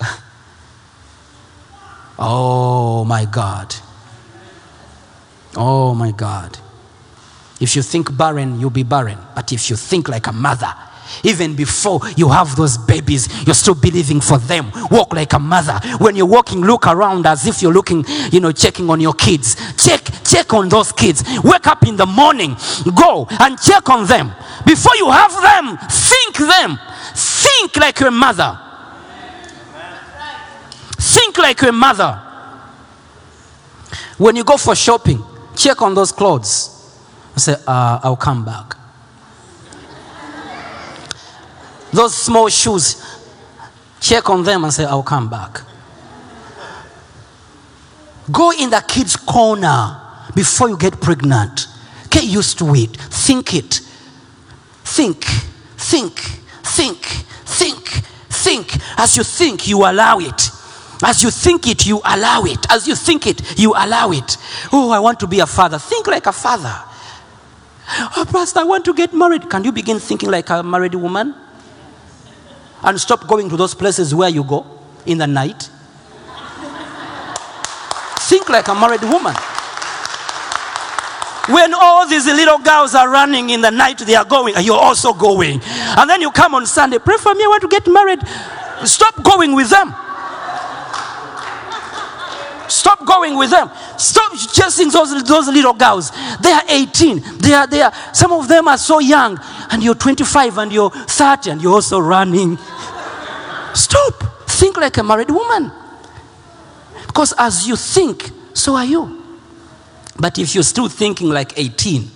oh 2.18 3.04
my 3.04 3.26
God. 3.26 3.74
Oh 5.56 5.94
my 5.94 6.10
God. 6.10 6.58
If 7.60 7.76
you 7.76 7.82
think 7.82 8.16
barren, 8.16 8.58
you'll 8.58 8.70
be 8.70 8.82
barren. 8.82 9.18
But 9.34 9.52
if 9.52 9.68
you 9.68 9.76
think 9.76 10.08
like 10.08 10.26
a 10.26 10.32
mother, 10.32 10.72
even 11.22 11.54
before 11.54 12.00
you 12.16 12.28
have 12.28 12.56
those 12.56 12.78
babies, 12.78 13.28
you're 13.46 13.54
still 13.54 13.74
believing 13.74 14.20
for 14.20 14.38
them. 14.38 14.70
Walk 14.90 15.12
like 15.14 15.32
a 15.32 15.38
mother. 15.38 15.80
When 15.98 16.16
you're 16.16 16.26
walking, 16.26 16.60
look 16.60 16.86
around 16.86 17.26
as 17.26 17.46
if 17.46 17.62
you're 17.62 17.72
looking, 17.72 18.04
you 18.30 18.40
know, 18.40 18.52
checking 18.52 18.90
on 18.90 19.00
your 19.00 19.14
kids. 19.14 19.56
Check, 19.76 20.02
check 20.24 20.52
on 20.54 20.68
those 20.68 20.92
kids. 20.92 21.24
Wake 21.44 21.66
up 21.66 21.86
in 21.86 21.96
the 21.96 22.06
morning, 22.06 22.56
go 22.94 23.26
and 23.40 23.58
check 23.60 23.88
on 23.88 24.06
them. 24.06 24.32
Before 24.64 24.94
you 24.96 25.10
have 25.10 25.32
them, 25.32 25.78
think 25.90 26.36
them. 26.36 26.78
Think 27.14 27.76
like 27.76 28.00
your 28.00 28.10
mother. 28.10 28.58
Think 30.98 31.38
like 31.38 31.60
your 31.60 31.72
mother. 31.72 32.22
When 34.18 34.36
you 34.36 34.44
go 34.44 34.56
for 34.56 34.74
shopping, 34.74 35.22
check 35.56 35.80
on 35.82 35.94
those 35.94 36.12
clothes. 36.12 36.74
Say, 37.36 37.54
uh, 37.66 38.00
I'll 38.02 38.16
come 38.16 38.44
back. 38.44 38.77
Those 41.92 42.14
small 42.14 42.48
shoes, 42.48 43.02
check 44.00 44.28
on 44.28 44.42
them 44.44 44.64
and 44.64 44.72
say, 44.72 44.84
I'll 44.84 45.02
come 45.02 45.28
back. 45.28 45.62
Go 48.30 48.52
in 48.52 48.70
the 48.70 48.84
kids' 48.86 49.16
corner 49.16 50.00
before 50.34 50.68
you 50.68 50.76
get 50.76 51.00
pregnant. 51.00 51.66
Get 52.10 52.24
used 52.24 52.58
to 52.58 52.74
it. 52.74 52.96
Think 52.96 53.54
it. 53.54 53.80
Think, 54.84 55.24
think, 55.24 56.18
think, 56.62 56.98
think, 56.98 57.88
think. 58.28 58.76
As 58.98 59.16
you 59.16 59.22
think, 59.22 59.66
you 59.68 59.78
allow 59.78 60.18
it. 60.18 60.50
As 61.02 61.22
you 61.22 61.30
think 61.30 61.66
it, 61.68 61.86
you 61.86 62.00
allow 62.04 62.42
it. 62.44 62.66
As 62.70 62.88
you 62.88 62.94
think 62.94 63.26
it, 63.26 63.58
you 63.58 63.72
allow 63.76 64.10
it. 64.10 64.36
Oh, 64.72 64.90
I 64.90 64.98
want 64.98 65.20
to 65.20 65.26
be 65.26 65.40
a 65.40 65.46
father. 65.46 65.78
Think 65.78 66.06
like 66.06 66.26
a 66.26 66.32
father. 66.32 66.74
Oh, 68.16 68.26
Pastor, 68.30 68.60
I 68.60 68.64
want 68.64 68.84
to 68.86 68.94
get 68.94 69.14
married. 69.14 69.48
Can 69.48 69.64
you 69.64 69.72
begin 69.72 69.98
thinking 69.98 70.30
like 70.30 70.50
a 70.50 70.62
married 70.62 70.94
woman? 70.94 71.34
And 72.82 73.00
stop 73.00 73.26
going 73.26 73.48
to 73.48 73.56
those 73.56 73.74
places 73.74 74.14
where 74.14 74.28
you 74.28 74.44
go 74.44 74.66
in 75.06 75.18
the 75.18 75.26
night. 75.26 75.70
Think 78.28 78.48
like 78.48 78.68
a 78.68 78.74
married 78.74 79.02
woman. 79.02 79.34
When 81.48 81.72
all 81.72 82.06
these 82.06 82.26
little 82.26 82.58
girls 82.58 82.94
are 82.94 83.08
running 83.08 83.48
in 83.50 83.62
the 83.62 83.70
night, 83.70 83.98
they 84.00 84.14
are 84.14 84.24
going, 84.24 84.54
and 84.54 84.66
you're 84.66 84.78
also 84.78 85.14
going. 85.14 85.62
And 85.64 86.10
then 86.10 86.20
you 86.20 86.30
come 86.30 86.54
on 86.54 86.66
Sunday, 86.66 86.98
pray 86.98 87.16
for 87.16 87.34
me, 87.34 87.44
I 87.44 87.46
want 87.46 87.62
to 87.62 87.68
get 87.68 87.86
married. 87.86 88.20
Stop 88.84 89.22
going 89.24 89.54
with 89.54 89.70
them. 89.70 89.94
Stop 92.68 93.04
going 93.06 93.36
with 93.36 93.50
them. 93.50 93.70
Stop 93.96 94.32
chasing 94.52 94.90
those, 94.90 95.22
those 95.24 95.48
little 95.48 95.74
girls. 95.74 96.10
They 96.40 96.52
are 96.52 96.62
18. 96.68 97.38
They 97.38 97.52
are, 97.54 97.66
they 97.66 97.82
are, 97.82 97.92
some 98.12 98.32
of 98.32 98.48
them 98.48 98.68
are 98.68 98.78
so 98.78 98.98
young. 98.98 99.38
And 99.70 99.82
you're 99.82 99.94
25 99.94 100.58
and 100.58 100.72
you're 100.72 100.90
30 100.90 101.50
and 101.50 101.62
you're 101.62 101.72
also 101.72 101.98
running. 101.98 102.58
Stop. 103.74 104.48
Think 104.48 104.76
like 104.76 104.96
a 104.96 105.02
married 105.02 105.30
woman. 105.30 105.72
Because 107.06 107.34
as 107.38 107.66
you 107.66 107.76
think, 107.76 108.30
so 108.54 108.76
are 108.76 108.84
you. 108.84 109.22
But 110.18 110.38
if 110.38 110.54
you're 110.54 110.64
still 110.64 110.88
thinking 110.88 111.28
like 111.28 111.58
18, 111.58 112.10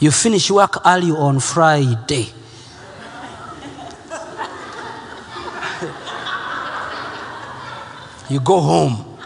you 0.00 0.10
finish 0.10 0.50
work 0.50 0.78
early 0.86 1.10
on 1.10 1.40
Friday. 1.40 2.28
You 8.28 8.40
go 8.40 8.60
home, 8.60 9.18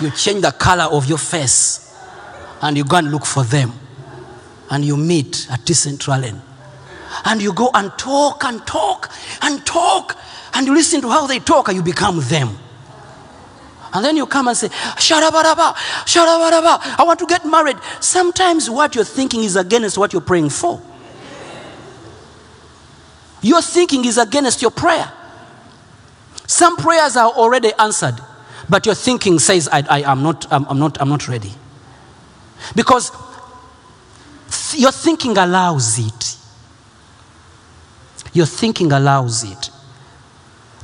you 0.00 0.10
change 0.10 0.42
the 0.42 0.52
color 0.52 0.84
of 0.84 1.06
your 1.06 1.18
face, 1.18 1.94
and 2.60 2.76
you 2.76 2.84
go 2.84 2.96
and 2.96 3.10
look 3.10 3.24
for 3.24 3.44
them. 3.44 3.72
And 4.70 4.84
you 4.84 4.96
meet 4.96 5.46
at 5.50 5.64
this 5.64 5.80
central 5.80 6.22
end. 6.22 6.42
And 7.24 7.40
you 7.40 7.54
go 7.54 7.70
and 7.72 7.90
talk 7.98 8.44
and 8.44 8.66
talk 8.66 9.10
and 9.42 9.64
talk, 9.64 10.16
and 10.54 10.66
you 10.66 10.74
listen 10.74 11.00
to 11.00 11.08
how 11.08 11.26
they 11.26 11.38
talk, 11.38 11.68
and 11.68 11.76
you 11.76 11.82
become 11.82 12.20
them. 12.20 12.58
And 13.94 14.04
then 14.04 14.16
you 14.16 14.26
come 14.26 14.48
and 14.48 14.56
say, 14.56 14.68
Sharabaraba, 14.68 15.74
Sharabaraba, 16.04 16.98
I 16.98 17.04
want 17.04 17.18
to 17.20 17.26
get 17.26 17.46
married. 17.46 17.78
Sometimes 18.00 18.68
what 18.68 18.94
you're 18.94 19.04
thinking 19.04 19.42
is 19.42 19.56
against 19.56 19.96
what 19.96 20.12
you're 20.12 20.20
praying 20.20 20.50
for. 20.50 20.82
Your 23.40 23.62
thinking 23.62 24.04
is 24.04 24.18
against 24.18 24.60
your 24.60 24.70
prayer. 24.70 25.10
Some 26.48 26.78
prayers 26.78 27.14
are 27.14 27.30
already 27.30 27.72
answered, 27.78 28.16
but 28.70 28.86
your 28.86 28.94
thinking 28.94 29.38
says, 29.38 29.68
I, 29.70 29.82
I, 29.88 30.10
am 30.10 30.22
not, 30.22 30.50
I'm, 30.50 30.64
I'm 30.64 30.78
not, 30.78 30.98
I'm 30.98 31.10
not 31.10 31.28
ready. 31.28 31.52
Because 32.74 33.10
th- 33.10 34.80
your 34.80 34.90
thinking 34.90 35.36
allows 35.36 35.98
it. 35.98 36.36
Your 38.32 38.46
thinking 38.46 38.92
allows 38.92 39.44
it. 39.44 39.70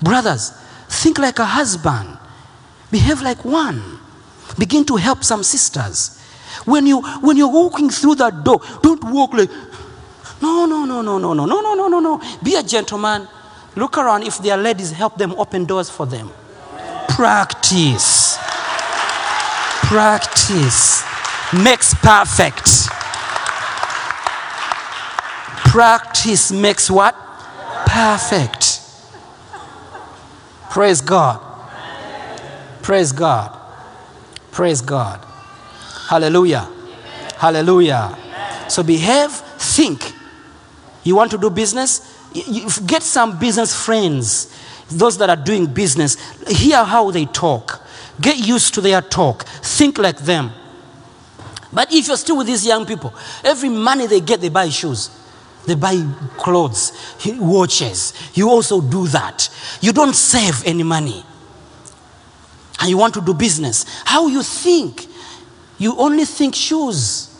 Brothers, 0.02 0.50
think 0.90 1.18
like 1.18 1.38
a 1.38 1.46
husband, 1.46 2.18
behave 2.90 3.22
like 3.22 3.42
one. 3.42 3.82
Begin 4.58 4.84
to 4.84 4.96
help 4.96 5.24
some 5.24 5.42
sisters. 5.42 6.20
When, 6.66 6.86
you, 6.86 7.00
when 7.22 7.38
you're 7.38 7.50
walking 7.50 7.88
through 7.88 8.16
that 8.16 8.44
door, 8.44 8.60
don't 8.82 9.02
walk 9.04 9.32
like, 9.32 9.50
no, 10.42 10.66
no, 10.66 10.84
no, 10.84 11.00
no, 11.00 11.16
no, 11.16 11.32
no, 11.32 11.46
no, 11.46 11.62
no, 11.62 11.74
no, 11.74 11.88
no, 11.88 12.00
no. 12.00 12.22
Be 12.42 12.54
a 12.54 12.62
gentleman. 12.62 13.26
Look 13.76 13.98
around. 13.98 14.22
If 14.22 14.38
there 14.38 14.56
are 14.56 14.62
ladies, 14.62 14.92
help 14.92 15.16
them 15.16 15.32
open 15.32 15.64
doors 15.64 15.90
for 15.90 16.06
them. 16.06 16.30
Practice. 17.08 18.38
Practice 19.82 21.04
makes 21.52 21.94
perfect. 21.94 22.88
Practice 25.70 26.52
makes 26.52 26.90
what? 26.90 27.14
Perfect. 27.86 28.80
Praise 30.70 31.00
God. 31.00 31.40
Praise 32.82 33.12
God. 33.12 33.56
Praise 34.50 34.80
God. 34.80 35.24
Hallelujah. 36.08 36.68
Hallelujah. 37.36 38.16
So 38.68 38.82
behave, 38.82 39.30
think. 39.30 40.12
You 41.02 41.16
want 41.16 41.30
to 41.32 41.38
do 41.38 41.50
business? 41.50 42.13
You- 42.34 42.68
get 42.86 43.02
some 43.02 43.38
business 43.38 43.74
friends, 43.74 44.48
those 44.90 45.16
that 45.18 45.30
are 45.30 45.36
doing 45.36 45.66
business. 45.66 46.16
Hear 46.48 46.84
how 46.84 47.10
they 47.10 47.24
talk. 47.26 47.80
Get 48.20 48.38
used 48.38 48.74
to 48.74 48.80
their 48.80 49.00
talk. 49.00 49.44
Think 49.62 49.98
like 49.98 50.18
them. 50.18 50.52
But 51.72 51.92
if 51.92 52.06
you're 52.06 52.16
still 52.16 52.36
with 52.36 52.46
these 52.46 52.66
young 52.66 52.86
people, 52.86 53.12
every 53.42 53.68
money 53.68 54.06
they 54.06 54.20
get, 54.20 54.40
they 54.40 54.48
buy 54.48 54.68
shoes. 54.68 55.10
They 55.66 55.74
buy 55.74 56.04
clothes, 56.36 56.92
watches. 57.24 58.12
You 58.34 58.50
also 58.50 58.80
do 58.80 59.06
that. 59.08 59.48
You 59.80 59.92
don't 59.92 60.14
save 60.14 60.62
any 60.66 60.82
money. 60.82 61.24
And 62.80 62.90
you 62.90 62.98
want 62.98 63.14
to 63.14 63.20
do 63.22 63.32
business. 63.32 63.86
How 64.04 64.26
you 64.26 64.42
think? 64.42 65.06
You 65.78 65.96
only 65.96 66.26
think 66.26 66.54
shoes. 66.54 67.30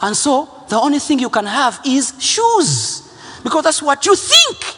And 0.00 0.16
so 0.16 0.48
the 0.68 0.78
only 0.80 1.00
thing 1.00 1.18
you 1.18 1.28
can 1.28 1.46
have 1.46 1.80
is 1.84 2.14
shoes. 2.18 3.01
Because 3.42 3.64
that's 3.64 3.82
what 3.82 4.04
you 4.06 4.14
think. 4.16 4.76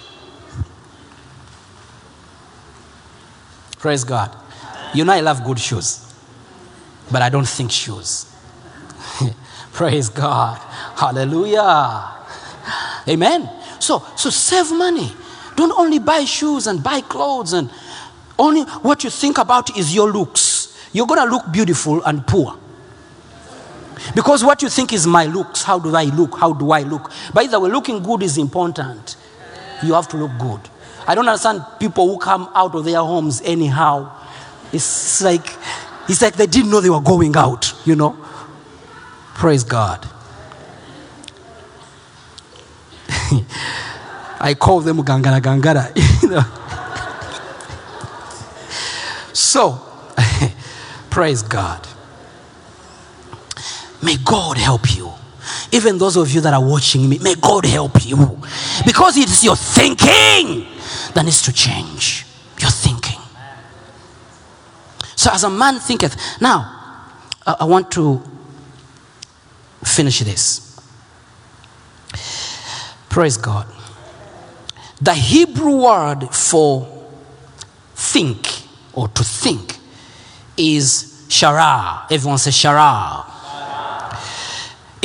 Praise 3.79 4.05
God. 4.05 4.35
You 4.95 5.05
know 5.05 5.13
I 5.13 5.21
love 5.21 5.45
good 5.45 5.59
shoes. 5.59 6.01
but 7.11 7.23
I 7.23 7.29
don't 7.29 7.47
think 7.47 7.71
shoes. 7.71 8.27
Praise 9.73 10.09
God. 10.09 10.57
Hallelujah. 10.97 12.13
Amen. 13.09 13.51
So, 13.79 14.03
so 14.17 14.31
save 14.31 14.73
money. 14.73 15.13
Don't 15.57 15.73
only 15.79 15.99
buy 15.99 16.25
shoes 16.25 16.67
and 16.67 16.83
buy 16.83 17.01
clothes 17.03 17.53
and 17.53 17.71
only 18.39 18.63
what 18.63 19.05
you 19.05 19.11
think 19.11 19.39
about 19.39 19.77
is 19.77 19.95
your 19.95 20.11
looks. 20.11 20.77
You're 20.93 21.07
going 21.07 21.21
to 21.21 21.31
look 21.31 21.53
beautiful 21.53 22.03
and 22.05 22.27
poor. 22.27 22.59
Because 24.15 24.45
what 24.45 24.63
you 24.63 24.69
think 24.69 24.93
is 24.93 25.07
my 25.07 25.27
looks, 25.27 25.63
how 25.63 25.79
do 25.79 25.95
I 25.95 26.05
look? 26.05 26.39
How 26.39 26.53
do 26.53 26.73
I 26.73 26.81
look? 26.83 27.11
By 27.33 27.47
the 27.47 27.59
way, 27.59 27.71
looking 27.71 28.03
good 28.03 28.23
is 28.23 28.37
important. 28.39 29.17
You 29.83 29.95
have 29.95 30.09
to 30.09 30.17
look 30.17 30.33
good. 30.39 30.61
I 31.07 31.15
don't 31.15 31.29
understand 31.29 31.65
people 31.79 32.09
who 32.09 32.19
come 32.19 32.49
out 32.55 32.75
of 32.75 32.85
their 32.85 33.01
homes 33.01 33.41
anyhow. 33.43 34.11
It's 34.73 35.23
like 35.23 35.57
it's 36.09 36.21
like 36.23 36.35
they 36.35 36.47
didn't 36.47 36.71
know 36.71 36.81
they 36.81 36.91
were 36.91 37.01
going 37.01 37.37
out, 37.37 37.73
you 37.87 37.97
know. 37.97 38.17
Praise 39.35 39.65
God. 39.65 40.07
I 44.41 44.55
call 44.59 44.81
them 44.81 44.99
gangara 44.99 45.41
gangara. 45.41 45.93
you 46.23 46.29
know. 46.29 46.45
So, 49.33 49.81
praise 51.11 51.43
God. 51.43 51.87
May 54.05 54.17
God 54.25 54.59
help 54.59 54.95
you. 54.95 55.11
Even 55.73 55.99
those 55.99 56.17
of 56.17 56.31
you 56.31 56.41
that 56.43 56.55
are 56.55 56.65
watching 56.65 57.09
me, 57.09 57.19
may 57.19 57.35
God 57.35 57.65
help 57.65 58.05
you. 58.05 58.39
Because 58.85 59.17
it 59.17 59.29
is 59.29 59.43
your 59.43 59.57
thinking 59.57 60.67
that 61.15 61.23
needs 61.25 61.43
to 61.43 61.53
change. 61.53 62.27
Your 62.61 62.71
thinking. 62.71 63.21
So, 65.17 65.31
as 65.33 65.45
a 65.45 65.51
man 65.51 65.79
thinketh. 65.81 66.17
Now, 66.41 67.01
I, 67.47 67.57
I 67.61 67.65
want 67.65 67.91
to 67.93 68.23
finish 69.83 70.21
this. 70.21 70.81
Praise 73.09 73.37
God. 73.37 73.67
The 75.01 75.15
Hebrew 75.15 75.83
word 75.83 76.29
for 76.31 76.89
think 77.95 78.49
or 78.93 79.09
to 79.09 79.25
think 79.25 79.79
is 80.57 81.27
shara. 81.29 82.11
Everyone 82.11 82.39
says 82.39 82.55
shara. 82.55 83.34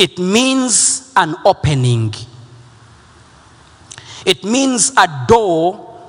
It 0.00 0.18
means 0.18 1.12
an 1.14 1.36
opening. 1.44 2.14
It 4.24 4.42
means 4.42 4.92
a 4.96 5.26
door 5.28 6.02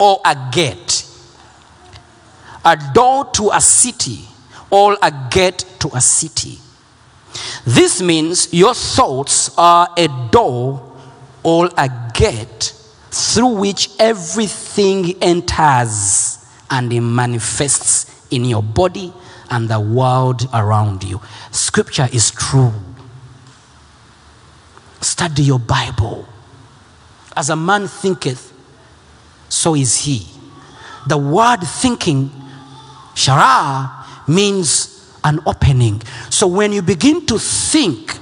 or 0.00 0.20
a 0.24 0.36
gate. 0.50 1.06
A 2.64 2.76
door 2.92 3.26
to 3.34 3.50
a 3.52 3.60
city 3.60 4.24
or 4.68 4.98
a 5.00 5.12
gate 5.30 5.64
to 5.78 5.90
a 5.94 6.00
city. 6.00 6.58
This 7.64 8.02
means 8.02 8.52
your 8.52 8.74
thoughts 8.74 9.56
are 9.56 9.88
a 9.96 10.08
door 10.32 10.92
or 11.44 11.70
a 11.78 11.88
gate 12.12 12.74
through 13.12 13.60
which 13.60 13.90
everything 14.00 15.14
enters 15.22 16.44
and 16.68 16.92
it 16.92 17.00
manifests 17.00 18.26
in 18.32 18.44
your 18.44 18.64
body 18.64 19.12
and 19.50 19.68
the 19.68 19.78
world 19.78 20.48
around 20.52 21.04
you. 21.04 21.20
Scripture 21.52 22.08
is 22.12 22.32
true. 22.32 22.72
Study 25.00 25.42
your 25.42 25.58
Bible. 25.58 26.26
As 27.36 27.50
a 27.50 27.56
man 27.56 27.88
thinketh, 27.88 28.52
so 29.48 29.74
is 29.74 29.96
he. 29.96 30.26
The 31.06 31.16
word 31.16 31.60
thinking, 31.62 32.30
shara, 33.14 34.28
means 34.28 35.18
an 35.24 35.40
opening. 35.46 36.02
So 36.28 36.46
when 36.46 36.72
you 36.72 36.82
begin 36.82 37.26
to 37.26 37.38
think, 37.38 38.18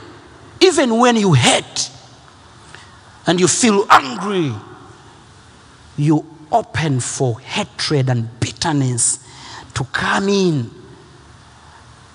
even 0.61 0.99
when 0.99 1.17
you 1.17 1.33
hate 1.33 1.91
and 3.27 3.39
you 3.41 3.49
feel 3.49 3.87
angry, 3.91 4.53
you 5.97 6.25
open 6.51 7.01
for 7.01 7.41
hatred 7.41 8.09
and 8.09 8.41
bitterness 8.41 9.25
to 9.75 9.85
come 9.85 10.29
in. 10.29 10.71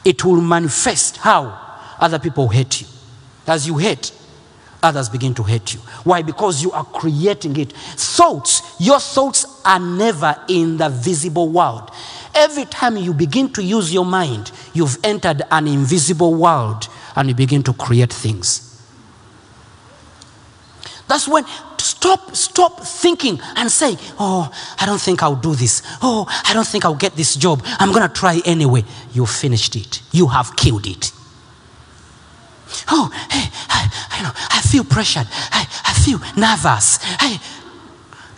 It 0.04 0.26
will 0.26 0.42
manifest 0.42 1.18
how 1.18 1.60
other 2.00 2.20
people 2.20 2.50
hate 2.50 2.82
you. 2.82 2.88
As 3.48 3.68
you 3.68 3.78
hate, 3.78 4.12
others 4.84 5.10
begin 5.10 5.34
to 5.36 5.44
hate 5.44 5.74
you. 5.74 5.80
Why? 6.04 6.22
Because 6.22 6.62
you 6.62 6.72
are 6.72 6.84
creating 6.86 7.58
it. 7.58 7.72
Thoughts, 7.72 8.76
your 8.80 9.00
thoughts 9.00 9.62
are 9.66 9.80
never 9.80 10.36
in 10.48 10.78
the 10.78 10.90
visible 10.90 11.50
world. 11.50 11.90
Every 12.36 12.66
time 12.66 12.98
you 12.98 13.14
begin 13.14 13.52
to 13.54 13.64
use 13.64 13.94
your 13.94 14.06
mind, 14.06 14.52
you've 14.74 14.98
entered 15.04 15.44
an 15.50 15.68
invisible 15.68 16.36
world 16.36 16.88
and 17.16 17.30
you 17.30 17.36
begin 17.36 17.64
to 17.64 17.74
create 17.74 18.12
things. 18.12 18.70
That's 21.08 21.28
when 21.28 21.46
stop 21.78 22.36
stop 22.36 22.80
thinking 22.82 23.40
and 23.56 23.72
say, 23.72 23.98
"Oh, 24.20 24.50
I 24.80 24.86
don't 24.86 25.02
think 25.02 25.22
I'll 25.22 25.36
do 25.36 25.54
this. 25.54 25.82
Oh, 26.02 26.26
I 26.48 26.54
don't 26.54 26.68
think 26.68 26.86
I'll 26.86 26.96
get 26.96 27.16
this 27.16 27.36
job. 27.36 27.62
I'm 27.80 27.92
going 27.92 28.08
to 28.08 28.14
try 28.14 28.42
anyway." 28.46 28.84
You 29.14 29.26
finished 29.26 29.76
it. 29.76 30.02
You 30.12 30.28
have 30.28 30.56
killed 30.56 30.88
it. 30.88 31.12
Oh, 32.90 33.10
hey, 33.30 33.50
I, 33.70 34.08
I, 34.12 34.24
know, 34.24 34.32
I 34.36 34.62
feel 34.62 34.84
pressured. 34.84 35.28
I, 35.32 35.68
I 35.86 35.94
feel 35.94 36.20
nervous. 36.38 36.98
Hey, 37.20 37.38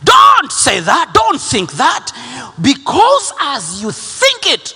don't 0.04 0.52
say 0.52 0.80
that. 0.80 1.12
Don't 1.14 1.42
think 1.42 1.74
that. 1.74 2.12
Because 2.62 3.34
as 3.42 3.82
you 3.82 3.92
think 3.92 4.48
it, 4.48 4.76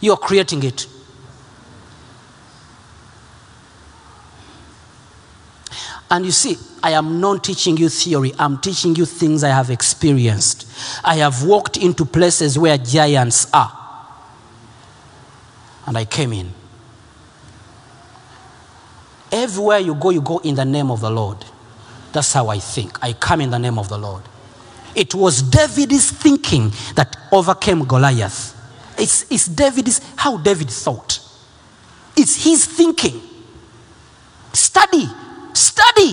you're 0.00 0.16
creating 0.16 0.62
it. 0.62 0.86
And 6.10 6.24
you 6.24 6.32
see, 6.32 6.56
I 6.82 6.92
am 6.92 7.20
not 7.20 7.42
teaching 7.42 7.76
you 7.76 7.88
theory, 7.88 8.32
I'm 8.38 8.58
teaching 8.58 8.94
you 8.94 9.04
things 9.06 9.42
I 9.42 9.48
have 9.48 9.70
experienced. 9.70 10.68
I 11.02 11.16
have 11.16 11.42
walked 11.44 11.76
into 11.76 12.04
places 12.04 12.58
where 12.58 12.76
giants 12.78 13.48
are. 13.52 13.72
And 15.86 15.96
I 15.96 16.04
came 16.04 16.32
in. 16.32 16.52
Everywhere 19.34 19.80
you 19.80 19.96
go, 19.96 20.10
you 20.10 20.20
go 20.20 20.38
in 20.38 20.54
the 20.54 20.64
name 20.64 20.92
of 20.92 21.00
the 21.00 21.10
Lord. 21.10 21.44
That's 22.12 22.32
how 22.32 22.48
I 22.48 22.60
think. 22.60 22.96
I 23.02 23.14
come 23.14 23.40
in 23.40 23.50
the 23.50 23.58
name 23.58 23.80
of 23.80 23.88
the 23.88 23.98
Lord. 23.98 24.22
It 24.94 25.12
was 25.12 25.42
David's 25.42 26.12
thinking 26.12 26.70
that 26.94 27.16
overcame 27.32 27.84
Goliath. 27.84 28.54
It's, 28.96 29.28
it's 29.32 29.48
David's, 29.48 30.00
how 30.14 30.36
David 30.36 30.70
thought. 30.70 31.18
It's 32.16 32.44
his 32.44 32.64
thinking. 32.64 33.20
Study, 34.52 35.08
study, 35.52 36.12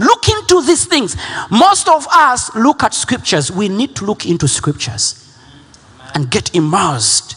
look 0.00 0.28
into 0.28 0.60
these 0.66 0.84
things. 0.84 1.16
Most 1.52 1.88
of 1.88 2.08
us 2.12 2.52
look 2.56 2.82
at 2.82 2.92
scriptures. 2.92 3.52
We 3.52 3.68
need 3.68 3.94
to 3.94 4.04
look 4.04 4.26
into 4.26 4.48
scriptures 4.48 5.38
and 6.12 6.28
get 6.28 6.52
immersed. 6.56 7.36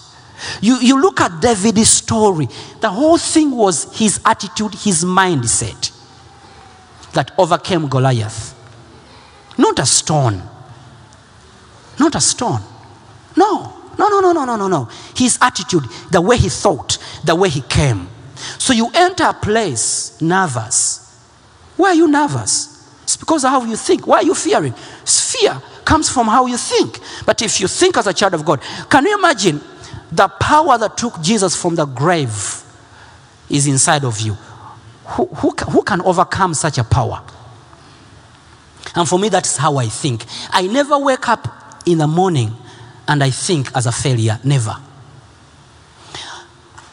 You, 0.61 0.77
you 0.79 1.01
look 1.01 1.21
at 1.21 1.41
David's 1.41 1.89
story, 1.89 2.47
the 2.79 2.89
whole 2.89 3.17
thing 3.17 3.51
was 3.51 3.97
his 3.97 4.19
attitude, 4.25 4.73
his 4.73 5.03
mindset 5.03 5.91
that 7.13 7.31
overcame 7.37 7.87
Goliath. 7.87 8.55
Not 9.57 9.79
a 9.79 9.85
stone. 9.85 10.41
Not 11.99 12.15
a 12.15 12.21
stone. 12.21 12.61
No, 13.35 13.73
no, 13.97 14.09
no, 14.09 14.19
no, 14.19 14.31
no, 14.31 14.45
no, 14.45 14.55
no, 14.55 14.67
no. 14.67 14.89
His 15.15 15.37
attitude, 15.41 15.83
the 16.11 16.21
way 16.21 16.37
he 16.37 16.49
thought, 16.49 16.97
the 17.23 17.35
way 17.35 17.49
he 17.49 17.61
came. 17.61 18.07
So 18.57 18.73
you 18.73 18.89
enter 18.93 19.25
a 19.25 19.33
place 19.33 20.19
nervous. 20.21 21.01
Why 21.77 21.89
are 21.89 21.95
you 21.95 22.07
nervous? 22.07 22.71
It's 23.03 23.17
because 23.17 23.43
of 23.43 23.51
how 23.51 23.63
you 23.65 23.75
think. 23.75 24.07
Why 24.07 24.17
are 24.17 24.23
you 24.23 24.33
fearing? 24.33 24.73
Fear 25.05 25.61
comes 25.85 26.09
from 26.09 26.27
how 26.27 26.45
you 26.45 26.57
think. 26.57 26.99
But 27.25 27.41
if 27.41 27.59
you 27.59 27.67
think 27.67 27.97
as 27.97 28.07
a 28.07 28.13
child 28.13 28.33
of 28.33 28.45
God, 28.45 28.61
can 28.89 29.05
you 29.05 29.17
imagine 29.17 29.61
the 30.11 30.27
power 30.27 30.77
that 30.77 30.97
took 30.97 31.21
Jesus 31.21 31.55
from 31.55 31.75
the 31.75 31.85
grave 31.85 32.63
is 33.49 33.67
inside 33.67 34.03
of 34.03 34.19
you? 34.19 34.33
Who, 35.05 35.25
who, 35.27 35.51
who 35.69 35.83
can 35.83 36.01
overcome 36.01 36.53
such 36.53 36.77
a 36.77 36.83
power? 36.83 37.21
And 38.95 39.07
for 39.07 39.19
me, 39.19 39.29
that's 39.29 39.57
how 39.57 39.77
I 39.77 39.87
think. 39.87 40.25
I 40.51 40.67
never 40.67 40.97
wake 40.97 41.27
up 41.29 41.47
in 41.85 41.97
the 41.97 42.07
morning 42.07 42.51
and 43.07 43.23
I 43.23 43.29
think 43.29 43.75
as 43.75 43.85
a 43.85 43.91
failure. 43.91 44.39
Never. 44.43 44.75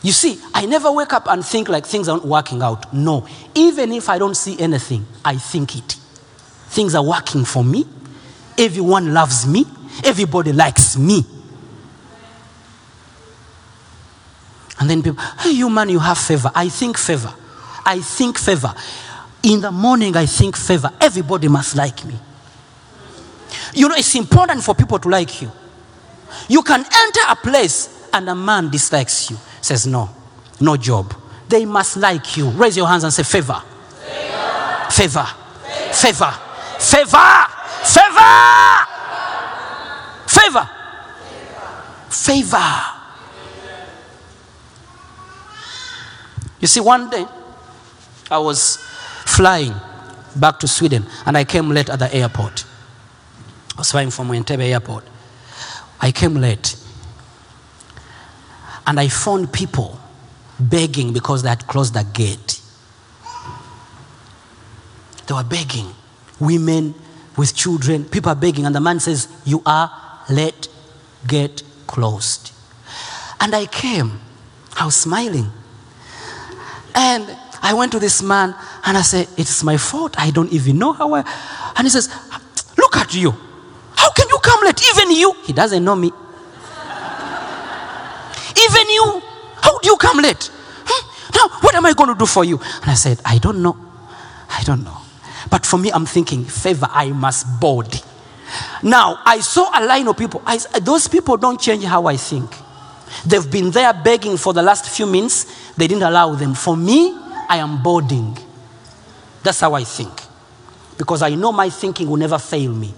You 0.03 0.13
see, 0.13 0.41
I 0.55 0.65
never 0.67 0.93
wake 0.93 1.13
up 1.13 1.27
and 1.29 1.45
think 1.45 1.69
like 1.69 1.85
things 1.85 2.09
aren't 2.09 2.25
working 2.25 2.63
out. 2.63 2.93
No. 2.95 3.27
Even 3.55 3.93
if 3.93 4.09
I 4.09 4.19
don't 4.19 4.37
see 4.37 4.59
anything, 4.61 5.07
I 5.25 5.37
think 5.37 5.77
it. 5.77 5.97
Things 6.69 6.95
are 6.95 7.05
working 7.05 7.45
for 7.45 7.65
me. 7.65 7.85
Everyone 8.57 9.13
loves 9.13 9.47
me. 9.47 9.65
Everybody 10.05 10.53
likes 10.53 10.97
me. 10.97 11.25
And 14.81 14.89
then 14.89 15.03
people, 15.03 15.23
hey, 15.41 15.51
you 15.51 15.69
man, 15.71 15.89
you 15.89 15.99
have 15.99 16.19
favor. 16.19 16.51
I 16.55 16.69
think 16.69 16.99
favor. 16.99 17.33
I 17.85 18.01
think 18.01 18.39
favor. 18.39 18.75
In 19.43 19.61
the 19.61 19.71
morning, 19.73 20.17
I 20.17 20.27
think 20.27 20.57
favor. 20.57 20.91
Everybody 21.01 21.49
must 21.49 21.75
like 21.77 22.05
me. 22.05 22.15
You 23.75 23.89
know, 23.89 23.95
it's 23.97 24.15
important 24.15 24.63
for 24.63 24.75
people 24.75 24.99
to 24.99 25.09
like 25.09 25.41
you. 25.43 25.51
You 26.49 26.63
can 26.63 26.81
enter 26.81 27.21
a 27.29 27.37
place 27.37 28.09
and 28.13 28.29
a 28.29 28.35
man 28.35 28.71
dislikes 28.71 29.31
you. 29.31 29.37
Says 29.61 29.87
no, 29.87 30.11
no 30.61 30.77
job. 30.77 31.15
They 31.49 31.65
must 31.65 31.97
like 31.97 32.37
you. 32.37 32.51
Raise 32.51 32.77
your 32.77 32.87
hands 32.87 33.05
and 33.05 33.13
say 33.13 33.23
favor. 33.23 33.63
Favor. 34.91 35.27
Favor. 35.93 36.33
Favor. 36.79 37.45
Favor. 37.85 38.29
Favor. 40.27 40.71
Favor. 42.11 42.98
You 46.61 46.67
see, 46.67 46.81
one 46.81 47.09
day 47.11 47.25
I 48.31 48.39
was 48.39 48.77
flying 49.25 49.75
back 50.37 50.59
to 50.61 50.69
Sweden 50.69 51.07
and 51.27 51.37
I 51.37 51.45
came 51.45 51.71
late 51.71 51.89
at 51.89 51.99
the 51.99 52.13
airport. 52.15 52.65
I 53.77 53.81
was 53.81 53.91
flying 53.91 54.11
from 54.11 54.29
Entebbe 54.29 54.63
airport. 54.69 55.05
I 56.01 56.13
came 56.13 56.35
late 56.35 56.77
and 58.87 58.99
I 58.99 59.09
found 59.09 59.53
people 59.53 60.01
begging 60.59 61.13
because 61.13 61.43
they 61.43 61.49
had 61.49 61.67
closed 61.67 61.95
the 61.95 62.05
gate. 62.05 62.61
They 65.27 65.35
were 65.35 65.45
begging. 65.45 65.95
Women 66.41 66.95
with 67.37 67.55
children, 67.55 68.05
people 68.05 68.33
are 68.33 68.37
begging, 68.37 68.67
and 68.67 68.75
the 68.75 68.81
man 68.81 68.99
says, 68.99 69.29
You 69.45 69.63
are 69.67 69.91
late, 70.31 70.69
get 71.27 71.63
closed. 71.87 72.53
And 73.41 73.55
I 73.55 73.67
came, 73.67 74.21
I 74.79 74.87
was 74.87 74.97
smiling. 74.97 75.53
And 76.99 77.31
I 77.63 77.75
went 77.75 77.93
to 77.93 78.01
this 78.01 78.23
man 78.23 78.57
and 78.85 78.99
I 78.99 79.03
said, 79.03 79.29
It's 79.37 79.63
my 79.63 79.77
fault. 79.77 80.17
I 80.19 80.31
don't 80.31 80.53
even 80.53 80.79
know 80.79 80.93
how 80.93 81.15
I. 81.15 81.21
And 81.77 81.87
he 81.87 81.91
says, 81.91 82.09
Look 82.77 82.97
at 82.97 83.15
you. 83.15 83.31
How 83.95 84.11
can 84.11 84.29
you 84.29 84.39
come 84.43 84.65
late? 84.65 84.83
Even 84.93 85.13
you. 85.13 85.33
He 85.45 85.53
doesn't 85.53 85.85
know 85.85 85.95
me. 85.95 86.09
Even 88.65 88.91
you. 88.91 89.23
How 89.63 89.79
do 89.79 89.89
you 89.89 89.97
come 89.97 90.19
late? 90.19 90.51
Hmm? 90.85 91.37
Now, 91.37 91.49
what 91.61 91.77
am 91.77 91.87
I 91.87 91.93
going 91.93 92.09
to 92.09 92.19
do 92.19 92.27
for 92.27 92.45
you? 92.45 92.59
And 92.59 92.91
I 92.91 92.95
said, 92.95 93.21
I 93.25 93.39
don't 93.39 93.63
know. 93.63 93.77
I 94.51 94.65
don't 94.65 94.83
know. 94.83 94.99
But 95.51 95.65
for 95.67 95.79
me, 95.79 95.93
I'm 95.93 96.05
thinking, 96.05 96.45
favor, 96.45 96.89
I 96.91 97.13
must 97.13 97.61
board. 97.61 98.03
Now, 98.83 99.21
I 99.25 99.39
saw 99.39 99.71
a 99.73 99.87
line 99.87 100.09
of 100.09 100.17
people. 100.17 100.43
I, 100.45 100.59
those 100.81 101.07
people 101.07 101.37
don't 101.37 101.61
change 101.61 101.85
how 101.85 102.07
I 102.07 102.17
think. 102.17 102.51
They've 103.27 103.51
been 103.51 103.71
there 103.71 103.93
begging 103.93 104.37
for 104.37 104.53
the 104.53 104.63
last 104.63 104.89
few 104.89 105.07
minutes. 105.07 105.73
They 105.77 105.87
didn't 105.87 106.03
allow 106.03 106.35
them. 106.35 106.55
For 106.55 106.77
me, 106.77 107.17
I 107.49 107.59
am 107.59 107.83
boarding. 107.83 108.37
That's 109.43 109.61
how 109.61 109.75
I 109.75 109.85
think. 109.85 110.13
Because 110.97 111.23
I 111.23 111.35
know 111.35 111.53
my 111.53 111.71
thinking 111.71 112.09
will 112.09 112.17
never 112.17 112.39
fail 112.39 112.73
me. 112.73 112.93